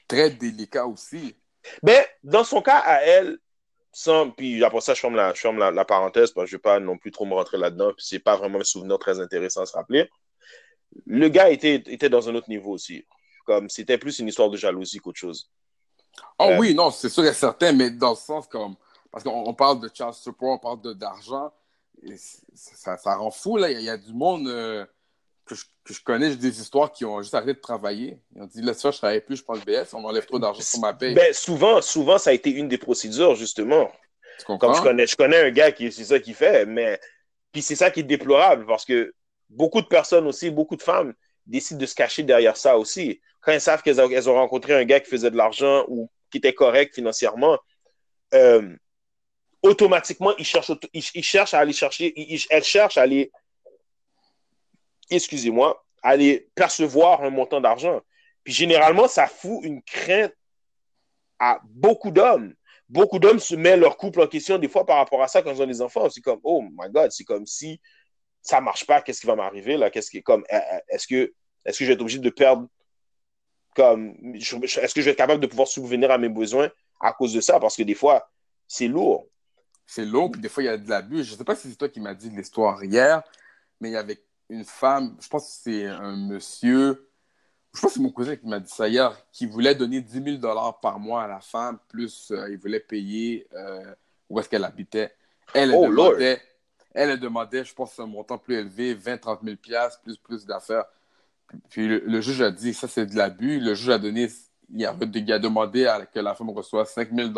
[0.08, 1.36] très délicat aussi.
[1.82, 3.38] Mais dans son cas, à elle,
[3.92, 6.56] sans, puis après ça, je ferme, la, je ferme la, la parenthèse parce que je
[6.56, 8.98] ne vais pas non plus trop me rentrer là-dedans, puis c'est pas vraiment un souvenir
[8.98, 10.08] très intéressant à se rappeler.
[11.06, 13.04] Le gars était, était dans un autre niveau aussi.
[13.44, 15.50] Comme c'était plus une histoire de jalousie qu'autre chose.
[16.38, 18.74] Ah Euh, oui, non, c'est sûr et certain, mais dans le sens comme.
[19.10, 21.52] Parce qu'on on parle de Charles Support, on parle de- d'argent.
[22.54, 23.70] Ça, ça rend fou, là.
[23.70, 24.84] Il y, a- il y a du monde euh,
[25.44, 28.18] que, je, que je connais, j'ai des histoires qui ont juste arrêté de travailler.
[28.34, 30.38] Ils ont dit, là, ça, je travaille plus, je prends le BS, on m'enlève trop
[30.38, 31.14] d'argent sur ma paye.
[31.14, 33.90] Ben, souvent, souvent, ça a été une des procédures, justement.
[34.38, 34.68] tu comprends?
[34.68, 37.00] Comme je connais, je connais un gars qui c'est ça qu'il fait, mais
[37.52, 39.14] puis c'est ça qui est déplorable parce que
[39.48, 41.14] beaucoup de personnes aussi, beaucoup de femmes
[41.46, 43.20] décident de se cacher derrière ça aussi.
[43.40, 46.38] Quand elles savent qu'elles ont, ont rencontré un gars qui faisait de l'argent ou qui
[46.38, 47.56] était correct financièrement,
[48.34, 48.74] euh,
[49.66, 52.14] automatiquement, ils cherchent, ils, ils cherchent à aller chercher,
[52.50, 53.30] elles cherchent à aller,
[55.10, 58.00] excusez-moi, aller percevoir un montant d'argent.
[58.44, 60.32] Puis généralement, ça fout une crainte
[61.38, 62.54] à beaucoup d'hommes
[62.88, 65.52] beaucoup d'hommes se mettent leur couple en question des fois par rapport à ça quand
[65.52, 66.08] ils ont des enfants.
[66.10, 67.80] C'est comme, oh my God, c'est comme si
[68.42, 69.90] ça marche pas, qu'est-ce qui va m'arriver là?
[69.90, 71.32] Qu'est-ce comme, euh, euh, est-ce que,
[71.64, 72.68] est-ce que je vais être obligé de perdre
[73.74, 77.32] comme, est-ce que je vais être capable de pouvoir subvenir à mes besoins à cause
[77.32, 77.58] de ça?
[77.58, 78.30] Parce que des fois,
[78.66, 79.26] c'est lourd.
[79.86, 81.24] C'est lourd, puis des fois, il y a de l'abus.
[81.24, 83.22] Je sais pas si c'est toi qui m'as dit l'histoire hier,
[83.80, 87.08] mais il y avait une femme, je pense que c'est un monsieur,
[87.74, 90.40] je pense que c'est mon cousin qui m'a dit ça hier, qui voulait donner 10
[90.40, 93.94] 000 par mois à la femme, plus euh, il voulait payer euh,
[94.28, 95.12] où est-ce qu'elle habitait.
[95.54, 96.42] Elle, elle Oh, demandait,
[96.94, 100.46] elle, elle demandait, je pense, un montant plus élevé, 20 30 000 piastres, plus, plus
[100.46, 100.86] d'affaires.
[101.68, 103.60] Puis le, le juge a dit, ça, c'est de l'abus.
[103.60, 104.28] Le juge a donné,
[104.70, 107.28] il a, il a demandé à, que la femme reçoive 5 000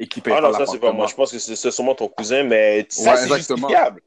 [0.00, 1.06] et qu'il paye Ah pas non, ça, c'est pas moi.
[1.06, 4.00] Je pense que c'est sûrement ton cousin, mais ça, Ouais, c'est justifiable.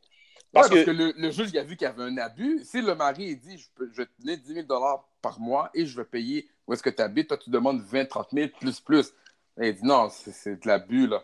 [0.52, 2.18] Parce Ouais, parce que- que, le, le juge il a vu qu'il y avait un
[2.18, 2.62] abus.
[2.64, 4.68] Si le mari il dit je, peux- je vais te donner 10 000
[5.22, 8.06] par mois et je vais payer où est-ce que tu habites, toi tu demandes 20
[8.06, 9.14] 30 000 plus plus.
[9.62, 11.24] Et il dit non, c'est- c'est de l'abus là.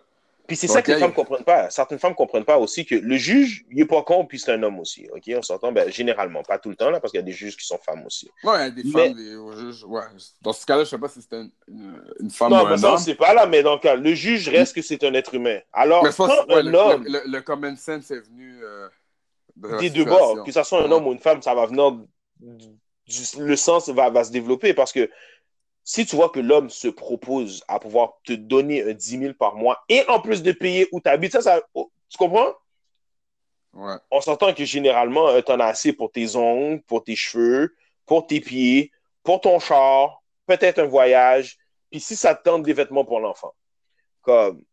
[0.50, 1.70] Puis c'est ça que les femmes comprennent pas.
[1.70, 4.62] Certaines femmes comprennent pas aussi que le juge, il est pas con, puis c'est un
[4.64, 5.08] homme aussi.
[5.16, 5.24] OK?
[5.38, 7.56] On s'entend, ben, généralement, pas tout le temps, là, parce qu'il y a des juges
[7.56, 8.30] qui sont femmes aussi.
[8.43, 9.84] Non, il y a des Mais- femmes, des au juge.
[9.86, 10.02] Ouais.
[10.41, 12.91] Dans ce cas-là, je sais pas si c'était une, une- femme non, ou un ça,
[12.93, 12.97] homme.
[12.97, 15.60] sait pas là, mais dans le cas, le juge reste que c'est un être humain.
[15.72, 18.12] Alors, Mais je pense quand que ouais, un le, homme, le, le- le common sense
[18.12, 18.89] est venu euh,
[19.56, 21.91] de des deux bords, que ce soit un homme ou une femme, ça va venir,
[22.39, 22.66] du-
[23.39, 25.10] le sens va, va se développer parce que
[25.84, 29.56] si tu vois que l'homme se propose à pouvoir te donner un 10 000 par
[29.56, 32.54] mois et en plus de payer où tu habites, ça, ça, oh, tu comprends?
[33.74, 33.96] Ouais.
[34.10, 37.76] on s'entend que généralement, euh, t'en as assez pour tes ongles, pour tes cheveux,
[38.06, 38.92] pour tes pieds,
[39.24, 41.58] pour ton char, peut-être un voyage,
[41.92, 43.54] puis si ça te tente des vêtements pour l'enfant.
[44.22, 44.64] Comme.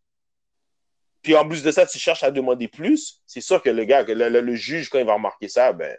[1.23, 4.03] puis en plus de ça, tu cherches à demander plus, c'est sûr que le gars,
[4.03, 5.97] le, juge, quand il va remarquer ça, ben,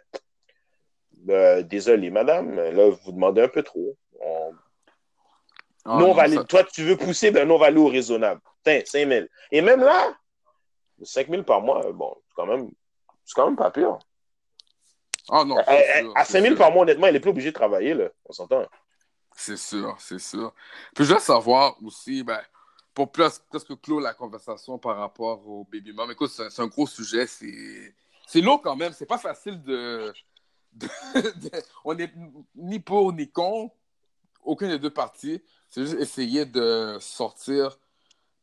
[1.12, 3.96] ben, désolé, madame, là, vous demandez un peu trop.
[5.90, 8.40] Ah, non, Toi, tu veux pousser, ben non, on va aller au raisonnable.
[8.62, 9.26] Tiens, 5 000.
[9.50, 10.12] Et même là,
[11.02, 12.70] 5 000 par mois, bon, c'est quand même,
[13.24, 13.98] c'est quand même pas pire.
[15.30, 15.56] Ah non.
[16.14, 18.08] À, 5 000 par mois, honnêtement, il n'est plus obligé de travailler, là.
[18.26, 18.66] On s'entend.
[19.34, 20.52] C'est sûr, c'est sûr.
[20.94, 22.40] Puis je veux savoir aussi, ben,
[22.92, 26.86] pour plus, que clore la conversation par rapport au baby mom, écoute, c'est un gros
[26.86, 27.26] sujet.
[27.26, 28.92] C'est lourd quand même.
[28.92, 30.12] C'est pas facile de,
[31.84, 32.12] On n'est
[32.54, 33.74] ni pour ni contre
[34.42, 35.42] aucune des deux parties.
[35.70, 37.78] C'est juste essayer de sortir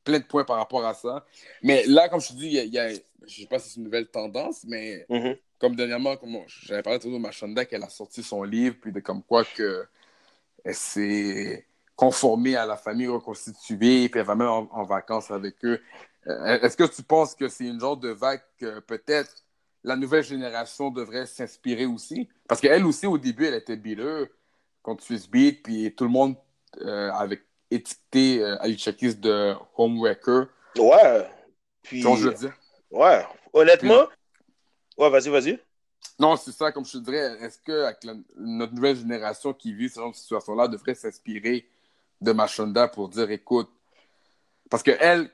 [0.03, 1.25] plein de points par rapport à ça.
[1.63, 3.83] Mais là, comme je te dis, il y a, je sais pas si c'est une
[3.83, 5.37] nouvelle tendance, mais mm-hmm.
[5.59, 9.23] comme dernièrement, comme j'avais parlé de Machanda, qu'elle a sorti son livre, puis de comme
[9.23, 9.85] quoi que
[10.63, 11.65] elle s'est
[11.95, 15.81] conformée à la famille reconstituée, puis elle va même en, vacances avec eux.
[16.27, 19.43] Euh, est-ce que tu penses que c'est une genre de vague que peut-être
[19.83, 22.27] la nouvelle génération devrait s'inspirer aussi?
[22.47, 24.27] Parce qu'elle aussi, au début, elle était bileuse
[24.81, 26.35] contre Swiss Beat, puis tout le monde
[26.81, 30.45] euh, avait étiqueté euh, Ali Chakis de homewrecker.
[30.77, 31.27] Ouais.
[31.83, 32.01] Puis...
[32.01, 32.53] je dire.
[32.91, 33.25] Ouais.
[33.53, 34.07] Honnêtement,
[34.97, 35.59] ouais, vas-y, vas-y.
[36.19, 37.85] Non, c'est ça, comme je te dirais, est-ce que
[38.37, 41.67] notre nouvelle génération qui vit ce genre de situation-là devrait s'inspirer
[42.21, 43.69] de Machonda pour dire, écoute,
[44.69, 45.29] parce que elle,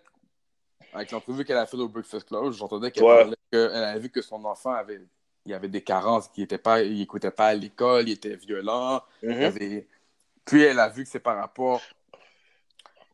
[0.94, 3.06] avec l'entrevue qu'elle a fait au Breakfast Club, j'entendais qu'elle
[3.54, 5.02] avait vu que son enfant avait,
[5.46, 9.02] il avait des carences, qu'il n'écoutait pas, il pas à l'école, il était violent.
[9.24, 9.86] Mm-hmm.
[10.52, 11.82] Puis elle a vu que c'est par rapport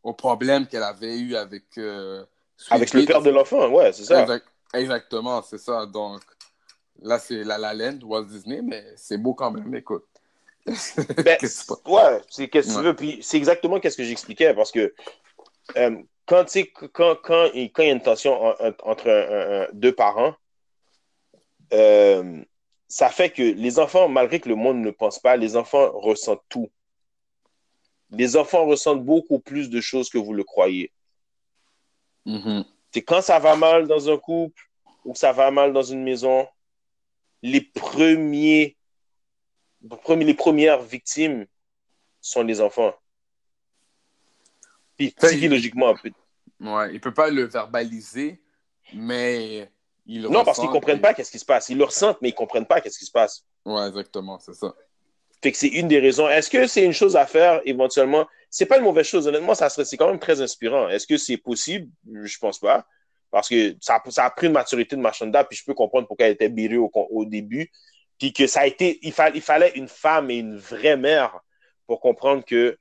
[0.02, 1.66] au problème qu'elle avait eu avec.
[1.78, 2.26] Euh,
[2.72, 4.26] avec le père de l'enfant, ouais, c'est ça.
[4.74, 5.86] Exactement, c'est ça.
[5.86, 6.22] Donc
[7.00, 10.04] là, c'est La La Land, Walt Disney, mais c'est beau quand même, écoute.
[10.66, 11.38] ben,
[11.86, 12.96] ouais, c'est qu'est-ce que tu veux.
[12.96, 14.96] Puis c'est exactement ce que j'expliquais parce que
[15.78, 16.46] euh, quand,
[16.92, 18.36] quand, quand, il y a une tension
[18.84, 20.34] entre deux parents,
[21.72, 22.44] euh,
[22.88, 26.44] ça fait que les enfants, malgré que le monde ne pense pas, les enfants ressentent
[26.50, 26.72] tout.
[28.10, 30.92] Les enfants ressentent beaucoup plus de choses que vous le croyez.
[32.26, 32.66] Mm-hmm.
[32.94, 34.62] C'est quand ça va mal dans un couple
[35.06, 36.48] ou ça va mal dans une maison,
[37.42, 38.78] les premiers,
[39.82, 41.46] les premières victimes
[42.22, 42.94] sont les enfants.
[44.98, 46.12] Puis psychologiquement, un peu.
[46.60, 48.42] Ouais, il peut pas le verbaliser,
[48.94, 49.72] mais
[50.06, 51.70] il Non, parce qu'ils comprennent pas qu'est-ce qui se passe.
[51.70, 53.46] Ils le ressentent, mais ils comprennent pas qu'est-ce qui se passe.
[53.64, 54.74] Ouais, exactement, c'est ça.
[55.42, 56.28] Fait que c'est une des raisons.
[56.28, 58.28] Est-ce que c'est une chose à faire éventuellement?
[58.50, 59.28] C'est pas une mauvaise chose.
[59.28, 60.90] Honnêtement, ça serait, c'est quand même très inspirant.
[60.90, 61.90] Est-ce que c'est possible?
[62.12, 62.86] Je pense pas.
[63.30, 66.28] Parce que ça, ça a pris une maturité de Machanda, puis je peux comprendre pourquoi
[66.28, 67.70] elle était birée au, au, début.
[68.18, 71.40] Puis que ça a été, il, il fallait une femme et une vraie mère
[71.86, 72.78] pour comprendre que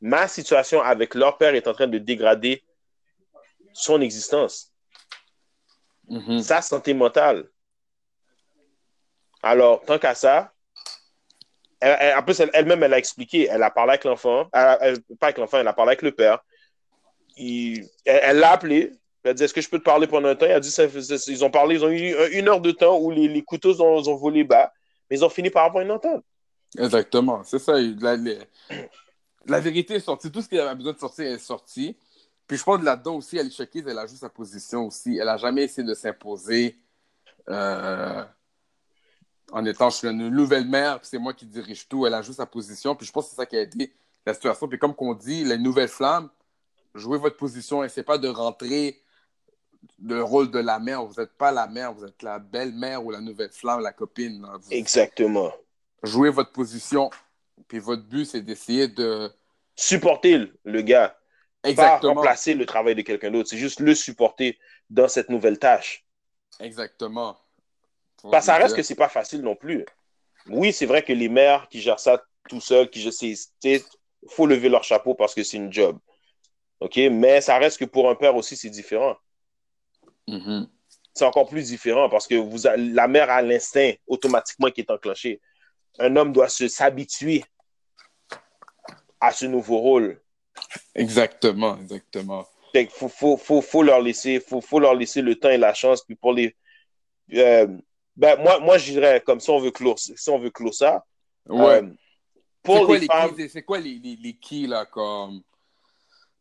[0.00, 2.62] ma situation avec leur père est en train de dégrader
[3.72, 4.72] son existence,
[6.08, 6.42] mm-hmm.
[6.42, 7.48] sa santé mentale.
[9.42, 10.53] Alors, tant qu'à ça,
[11.84, 14.78] en plus, elle-même, elle, a expliqué, elle a parlé avec l'enfant, pas
[15.20, 16.44] avec l'enfant, elle a parlé avec le père.
[17.36, 18.92] elle l'a appelé,
[19.24, 20.46] elle a dit Est-ce que je peux te parler pendant un temps?
[20.46, 20.74] Il a dit
[21.28, 24.44] Ils ont parlé, ils ont eu une heure de temps où les, couteaux ont, volé
[24.44, 24.72] bas,
[25.10, 26.24] mais ils ont fini par avoir une entente.
[26.78, 27.74] Exactement, c'est ça.
[29.46, 30.30] La, vérité est sortie.
[30.30, 31.96] Tout ce qu'il avait besoin de sortir est sorti.
[32.46, 35.16] Puis je pense là-dedans aussi, Alicia Keys, elle a juste sa position aussi.
[35.18, 36.76] Elle n'a jamais essayé de s'imposer
[37.48, 38.24] euh,
[39.52, 42.06] en étant je suis une nouvelle mère, c'est moi qui dirige tout.
[42.06, 42.94] Elle a juste sa position.
[42.94, 43.92] Puis je pense que c'est ça qui a aidé
[44.26, 44.68] la situation.
[44.68, 46.30] Puis comme qu'on dit, les nouvelles flammes,
[46.94, 47.84] jouez votre position.
[47.84, 49.00] et c'est pas de rentrer
[50.02, 51.04] le rôle de la mère.
[51.04, 54.46] Vous n'êtes pas la mère, vous êtes la belle-mère ou la nouvelle flamme, la copine.
[54.70, 55.52] Exactement.
[56.02, 57.10] Jouez votre position.
[57.68, 59.30] Puis votre but, c'est d'essayer de.
[59.76, 61.18] Supporter le gars.
[61.64, 62.14] Exactement.
[62.14, 63.48] Pas remplacer le travail de quelqu'un d'autre.
[63.48, 64.56] C'est juste le supporter
[64.88, 66.06] dans cette nouvelle tâche.
[66.60, 67.36] Exactement.
[68.30, 69.84] Que ça reste que c'est pas facile non plus.
[70.48, 73.34] Oui, c'est vrai que les mères qui gèrent ça tout seuls, qui je sais,
[74.28, 75.98] faut lever leur chapeau parce que c'est une job.
[76.80, 76.96] OK?
[77.10, 79.16] Mais ça reste que pour un père aussi, c'est différent.
[80.28, 80.68] Mm-hmm.
[81.12, 85.40] C'est encore plus différent parce que vous la mère a l'instinct automatiquement qui est enclenché
[85.98, 87.44] un homme doit se s'habituer
[89.20, 90.20] à ce nouveau rôle.
[90.94, 92.46] Exactement, exactement.
[92.74, 96.02] Il faut, faut, faut, leur laisser, faut, faut leur laisser le temps et la chance.
[96.04, 96.56] Puis pour les.
[97.32, 97.68] Euh,
[98.16, 101.04] ben, moi, moi, je dirais, comme si on veut clore, si on veut clore ça.
[101.48, 101.82] Ouais.
[101.82, 101.90] Euh,
[102.62, 103.34] pour les, femmes.
[103.48, 105.42] C'est quoi les, les, les keys, là, comme.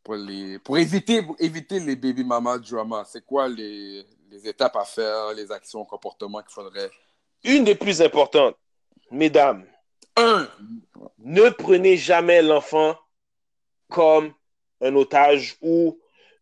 [0.04, 4.76] Pour, les, pour éviter, pour éviter les baby mama drama, c'est quoi les, les étapes
[4.76, 6.92] à faire, les actions, comportements qu'il faudrait?
[7.46, 8.58] Une des plus importantes,
[9.12, 9.66] mesdames,
[10.18, 10.50] un,
[11.20, 12.98] ne prenez jamais l'enfant
[13.90, 14.34] comme
[14.82, 15.98] un otage ou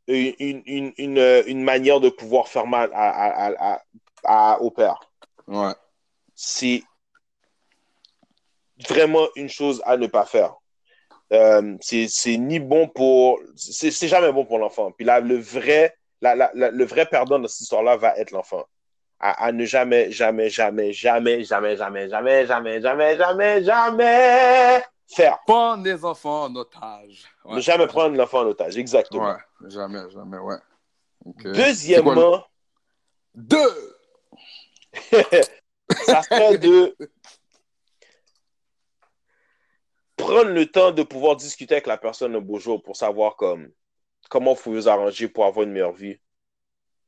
[0.08, 3.82] une, une, une, une manière de pouvoir faire mal à, à, à,
[4.24, 5.11] à au père.
[5.48, 5.74] Ouais.
[6.36, 6.84] C'est
[8.89, 10.56] vraiment une chose à ne pas faire.
[11.34, 13.39] Euh, c'est ni bon pour.
[13.56, 14.92] C'est jamais bon pour l'enfant.
[14.92, 18.66] Puis là, le vrai, la, la, le vrai perdant de cette histoire-là va être l'enfant.
[19.20, 25.39] À, à, ne jamais, jamais, jamais, jamais, jamais, jamais, jamais, jamais, jamais, jamais, jamais faire.
[25.46, 27.26] Prendre les enfants en otage.
[27.46, 27.56] Ouais.
[27.56, 29.32] Ne jamais prendre l'enfant en otage, exactement.
[29.32, 30.58] Ouais, jamais, jamais, ouais.
[31.26, 31.52] Okay.
[31.52, 32.44] Deuxièmement.
[33.36, 33.96] Deux!
[36.06, 36.96] ça serait de
[40.18, 43.72] prendre le temps de pouvoir discuter avec la personne un beau jour pour savoir comme,
[44.30, 46.20] comment vous vous arranger pour avoir une meilleure vie,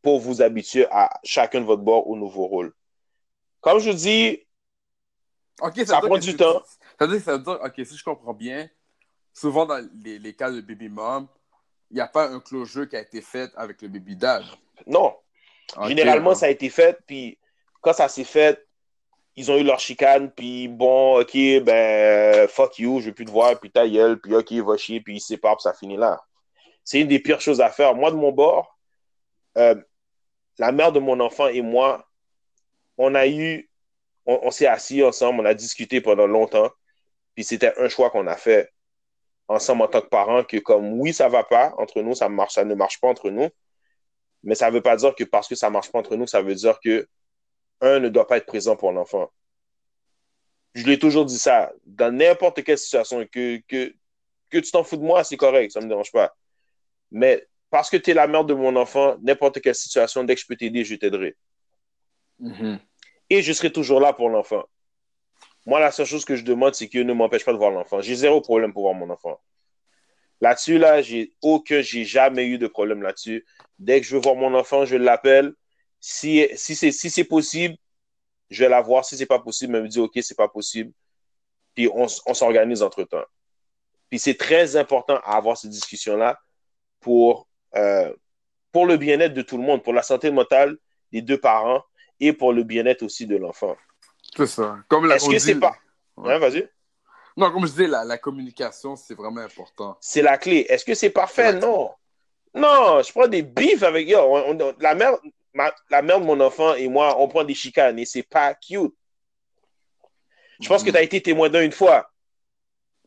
[0.01, 2.73] pour vous habituer à chacun de votre bord au nouveau rôle.
[3.61, 4.45] Comme je dis,
[5.61, 6.61] okay, ça, ça prend du temps.
[6.99, 8.69] Ça veut, dire, ça veut dire, OK, si je comprends bien,
[9.33, 11.27] souvent dans les, les cas de baby mom,
[11.89, 14.43] il n'y a pas un closure qui a été fait avec le baby dad.
[14.87, 15.15] Non.
[15.75, 17.37] Okay, Généralement, ça a été fait, puis
[17.83, 18.65] quand ça s'est fait,
[19.35, 23.31] ils ont eu leur chicane, puis bon, ok, ben, fuck you, je veux plus te
[23.31, 25.97] voir, puis ta gueule, puis ok, va chier, puis ils se séparent, puis ça finit
[25.97, 26.21] là.
[26.83, 27.95] C'est une des pires choses à faire.
[27.95, 28.77] Moi, de mon bord,
[29.57, 29.75] euh,
[30.57, 32.07] la mère de mon enfant et moi,
[32.97, 33.69] on a eu,
[34.25, 36.71] on, on s'est assis ensemble, on a discuté pendant longtemps,
[37.35, 38.71] puis c'était un choix qu'on a fait
[39.47, 42.53] ensemble en tant que parents, que comme oui, ça va pas entre nous, ça marche,
[42.53, 43.49] ça ne marche pas entre nous,
[44.43, 46.55] mais ça veut pas dire que parce que ça marche pas entre nous, ça veut
[46.55, 47.07] dire que
[47.83, 49.31] un ne doit pas être présent pour l'enfant.
[50.73, 51.71] Je l'ai toujours dit ça.
[51.85, 53.93] Dans n'importe quelle situation, que, que,
[54.49, 56.35] que tu t'en fous de moi, c'est correct, ça ne me dérange pas.
[57.11, 60.41] Mais parce que tu es la mère de mon enfant, n'importe quelle situation, dès que
[60.41, 61.35] je peux t'aider, je t'aiderai.
[62.39, 62.79] Mm -hmm.
[63.29, 64.63] Et je serai toujours là pour l'enfant.
[65.65, 68.01] Moi, la seule chose que je demande, c'est qu'il ne m'empêche pas de voir l'enfant.
[68.01, 69.39] J'ai zéro problème pour voir mon enfant.
[70.41, 73.45] Là-dessus, là, j'ai aucun, j'ai jamais eu de problème là-dessus.
[73.79, 75.53] Dès que je veux voir mon enfant, je l'appelle
[76.05, 77.77] si, si c'est si possible,
[78.49, 79.05] je vais la voir.
[79.05, 80.91] Si c'est pas possible, elle me dit OK, c'est pas possible.
[81.73, 83.23] Puis on, on s'organise entre temps.
[84.09, 86.37] Puis c'est très important à avoir ces discussions-là
[86.99, 88.13] pour, euh,
[88.73, 90.77] pour le bien-être de tout le monde, pour la santé mentale
[91.13, 91.81] des deux parents
[92.19, 93.77] et pour le bien-être aussi de l'enfant.
[94.35, 94.79] C'est ça.
[94.89, 95.77] Comme la, Est-ce que c'est pas.
[96.17, 96.33] Ouais.
[96.33, 96.69] Hein, vas-y.
[97.37, 99.97] Non, comme je disais, la, la communication, c'est vraiment important.
[100.01, 100.65] C'est la clé.
[100.67, 101.53] Est-ce que c'est parfait?
[101.53, 101.91] Non.
[102.53, 104.19] Non, je prends des bifs avec yo.
[104.19, 105.13] On, on, la mère,
[105.53, 108.53] ma, la mère de mon enfant et moi, on prend des chicanes et c'est pas
[108.53, 108.93] cute.
[110.59, 110.85] Je pense mm -hmm.
[110.85, 112.09] que tu as été témoin d'un une fois.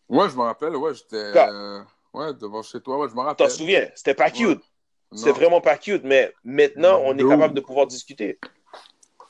[0.08, 1.82] Ouais, je me rappelle, ouais, j'étais euh,
[2.12, 3.46] ouais, devant chez toi, ouais, je me rappelle.
[3.46, 4.58] Tu t'en souviens, c'était pas cute.
[4.58, 5.18] Ouais.
[5.18, 8.38] C'était vraiment pas cute, mais maintenant, on est capable de pouvoir discuter.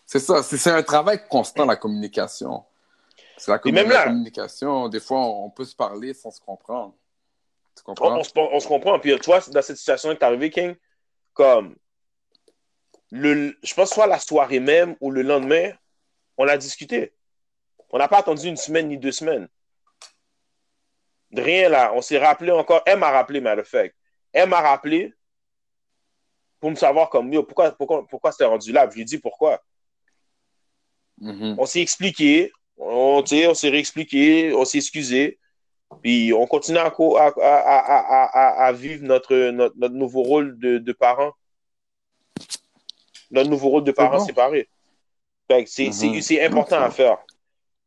[0.05, 2.65] C'est ça, c'est un travail constant, la communication.
[3.39, 4.89] C'est la, là, la communication.
[4.89, 6.95] Des fois, on peut se parler sans se comprendre.
[7.77, 8.17] Tu comprends?
[8.17, 8.99] On, on, on se comprend.
[8.99, 10.75] Puis toi, dans cette situation qui est arrivée, King,
[11.35, 11.77] comme
[13.11, 15.73] le, je pense soit la soirée même ou le lendemain,
[16.37, 17.13] on a discuté.
[17.91, 19.49] On n'a pas attendu une semaine ni deux semaines.
[21.31, 21.93] De rien là.
[21.95, 22.83] On s'est rappelé encore.
[22.87, 23.95] Elle m'a rappelé, fact.
[24.33, 25.15] Elle m'a rappelé
[26.61, 28.89] pour me savoir comme mieux pourquoi, pourquoi, pourquoi c'était rendu là?
[28.89, 29.63] Je lui ai dit pourquoi.
[31.19, 31.55] Mm -hmm.
[31.59, 32.53] On s'est expliqué.
[32.77, 34.53] On, on s'est réexpliqué.
[34.55, 35.39] On s'est excusé.
[36.03, 40.93] Puis on continue à, à, à, à vivre notre, notre, notre, nouveau rôle de, de
[40.93, 41.33] parent
[43.31, 44.25] notre nouveau rôle de parents bon.
[44.27, 44.69] séparés.
[45.49, 46.47] C'est mm -hmm.
[46.47, 47.19] important à faire.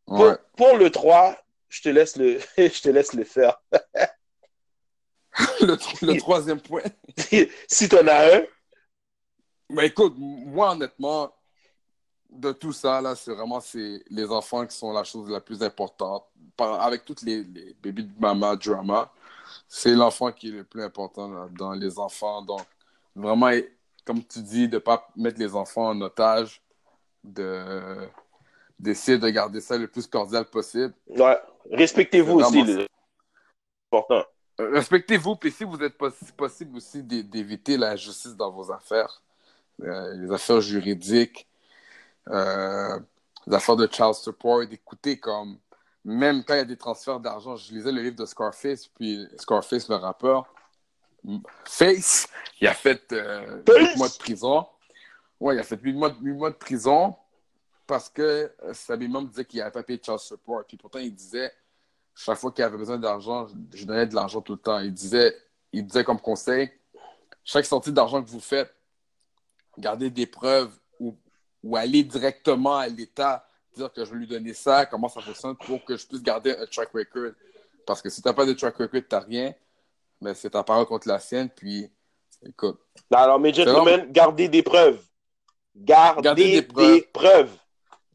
[0.07, 0.35] Ouais.
[0.55, 1.37] Pour, pour, le 3,
[1.69, 3.61] je te laisse le, je te laisse le faire.
[5.61, 6.83] le, le, troisième point.
[7.67, 8.43] si tu en as un.
[9.69, 11.31] Ben écoute, moi honnêtement,
[12.29, 13.61] de tout ça, là, c'est vraiment
[14.09, 16.25] les enfants qui sont la chose la plus importante.
[16.55, 19.11] Par, avec toutes les, les bébés de maman drama,
[19.67, 22.41] c'est l'enfant qui est le plus important là, dans les enfants.
[22.41, 22.65] Donc,
[23.15, 23.49] vraiment
[24.05, 26.61] comme tu dis, de ne pas mettre les enfants en otage,
[27.23, 28.07] de
[28.79, 30.93] d'essayer de garder ça le plus cordial possible.
[31.09, 31.37] Ouais.
[31.69, 32.87] Respectez-vous aussi, c'est
[33.91, 34.23] important.
[34.57, 39.21] Respectez-vous, puis si vous êtes si possible aussi d'éviter la justice dans vos affaires,
[39.81, 41.47] euh, les affaires juridiques,
[42.29, 42.99] euh,
[43.47, 45.57] les affaires de child support, d'écouter comme,
[46.03, 49.25] même quand il y a des transferts d'argent, je lisais le livre de Scarface, puis
[49.37, 50.53] Scarface, le rappeur,
[51.65, 52.27] Face,
[52.61, 54.67] il a fait euh, 8 mois de prison.
[55.39, 57.15] Ouais, il a fait 8 mois, 8 mois de prison
[57.89, 58.21] parce que
[58.63, 60.63] euh, Sabimum disait qu'il n'avait pas payé de child support.
[60.67, 61.51] Puis pourtant, il disait,
[62.13, 64.79] chaque fois qu'il avait besoin d'argent, je donnais de l'argent tout le temps.
[64.79, 65.35] Il disait,
[65.73, 66.71] il disait comme conseil,
[67.43, 68.71] chaque sortie d'argent que vous faites,
[69.77, 71.17] gardez des preuves ou,
[71.63, 75.55] ou allez directement à l'État dire que je vais lui donner ça, comment ça fonctionne
[75.55, 77.31] pour que je puisse garder un track record.
[77.87, 79.55] Parce que si tu n'as pas de track record, tu n'as rien
[80.21, 81.89] mais c'est ta parole contre la sienne, puis
[82.45, 82.79] Écoute.
[83.11, 85.01] Alors, mes gentlemen, gardez des preuves.
[85.75, 87.55] Gardez, des, preuves.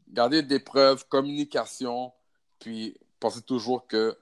[0.07, 2.11] Gardez des preuves, communication,
[2.59, 4.15] puis pensez toujours que,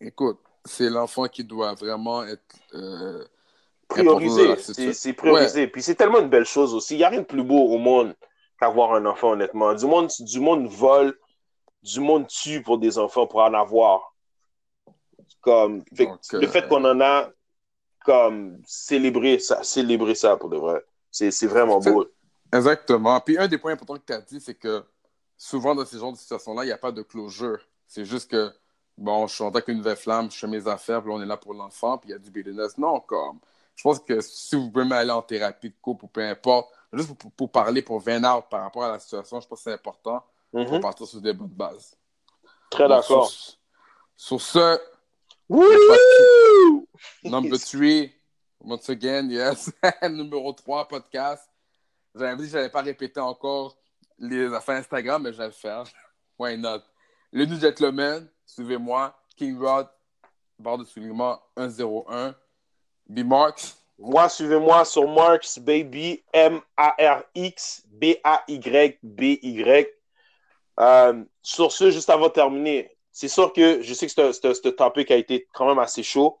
[0.00, 3.24] écoute, c'est l'enfant qui doit vraiment être euh,
[3.88, 4.56] priorisé.
[4.92, 5.66] C'est priorisé.
[5.66, 6.94] Puis c'est tellement une belle chose aussi.
[6.94, 8.14] Il n'y a rien de plus beau au monde
[8.60, 9.74] qu'avoir un enfant, honnêtement.
[9.74, 11.18] Du monde, du monde vole,
[11.82, 14.13] du monde tue pour des enfants pour en avoir.
[15.44, 15.82] Comme,
[16.32, 17.30] le fait euh, qu'on en a,
[18.04, 20.82] comme, célébrer ça, célébrer ça pour de vrai.
[21.10, 22.06] C'est vraiment beau.
[22.52, 23.20] Exactement.
[23.20, 24.84] Puis un des points importants que tu as dit, c'est que
[25.36, 27.58] souvent dans ces genres de situations-là, il n'y a pas de closure.
[27.86, 28.50] C'est juste que,
[28.96, 31.26] bon, je suis en tant qu'une nouvelle flamme, je fais mes affaires, puis on est
[31.26, 32.78] là pour l'enfant, puis il y a du business.
[32.78, 33.38] Non, comme,
[33.76, 37.14] je pense que si vous pouvez aller en thérapie de couple ou peu importe, juste
[37.36, 40.24] pour, parler, pour 20 out par rapport à la situation, je pense que c'est important
[40.50, 40.80] pour mm-hmm.
[40.80, 41.96] partir sur des bonnes bases.
[42.70, 43.30] Très d'accord.
[44.16, 44.78] Sur, ce,
[47.24, 48.12] number 3,
[48.60, 49.70] once again, yes,
[50.02, 51.42] numéro 3 podcast.
[52.14, 53.76] J'avais dit que je n'allais pas répéter encore
[54.18, 55.84] les affaires Instagram, mais je vais le faire.
[56.38, 56.82] Why not?
[57.32, 59.14] Le New Gentleman, suivez-moi.
[59.36, 59.88] King Rod,
[60.58, 62.34] barre de soulignement 101.
[63.08, 63.76] B-Marks.
[63.98, 69.86] Moi, suivez-moi sur Marks Baby, M-A-R-X, B-A-Y-B-Y.
[70.80, 75.10] Euh, sur ce, juste avant de terminer, c'est sûr que je sais que ce topic
[75.10, 76.36] a été quand même assez chaud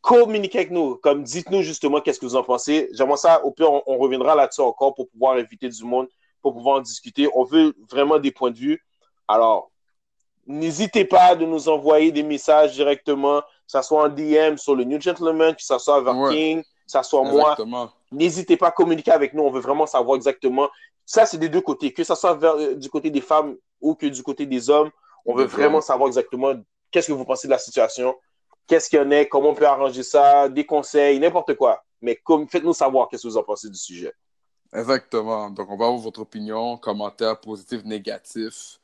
[0.00, 0.96] communiquez avec nous.
[0.96, 2.88] Comme dites-nous justement qu'est-ce que vous en pensez.
[2.92, 6.08] J'aimerais ça, au pire, on, reviendra là-dessus encore pour pouvoir inviter du monde,
[6.42, 7.28] pour pouvoir en discuter.
[7.34, 8.82] On veut vraiment des points de vue.
[9.28, 9.70] Alors,
[10.46, 14.84] n'hésitez pas de nous envoyer des messages directement, que ce soit en DM sur le
[14.84, 17.56] New Gentleman, que ce soit vers King, que ce soit moi.
[18.10, 19.42] N'hésitez pas à communiquer avec nous.
[19.42, 20.68] On veut vraiment savoir exactement.
[21.06, 21.92] Ça, c'est des deux côtés.
[21.92, 24.90] Que ce soit euh, du côté des femmes ou que du côté des hommes.
[25.26, 26.54] On veut vraiment savoir exactement
[26.90, 28.14] qu'est-ce que vous pensez de la situation
[28.70, 31.82] qu'est-ce qu'il y en a, comment on peut arranger ça, des conseils, n'importe quoi.
[32.00, 32.16] Mais
[32.48, 34.12] faites-nous savoir qu'est-ce que vous en pensez du sujet.
[34.72, 35.50] Exactement.
[35.50, 38.78] Donc, on va avoir votre opinion, commentaires positifs, négatifs.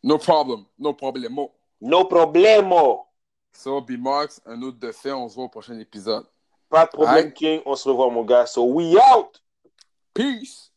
[0.00, 0.64] No problem.
[0.78, 1.52] No problemo.
[1.80, 3.06] No problemo.
[3.52, 5.10] So, B-Marks, un autre de fait.
[5.10, 6.24] On se voit au prochain épisode.
[6.68, 7.62] Pas de problème, King.
[7.66, 8.46] On se revoit, mon gars.
[8.46, 9.42] So, we out.
[10.14, 10.70] Peace.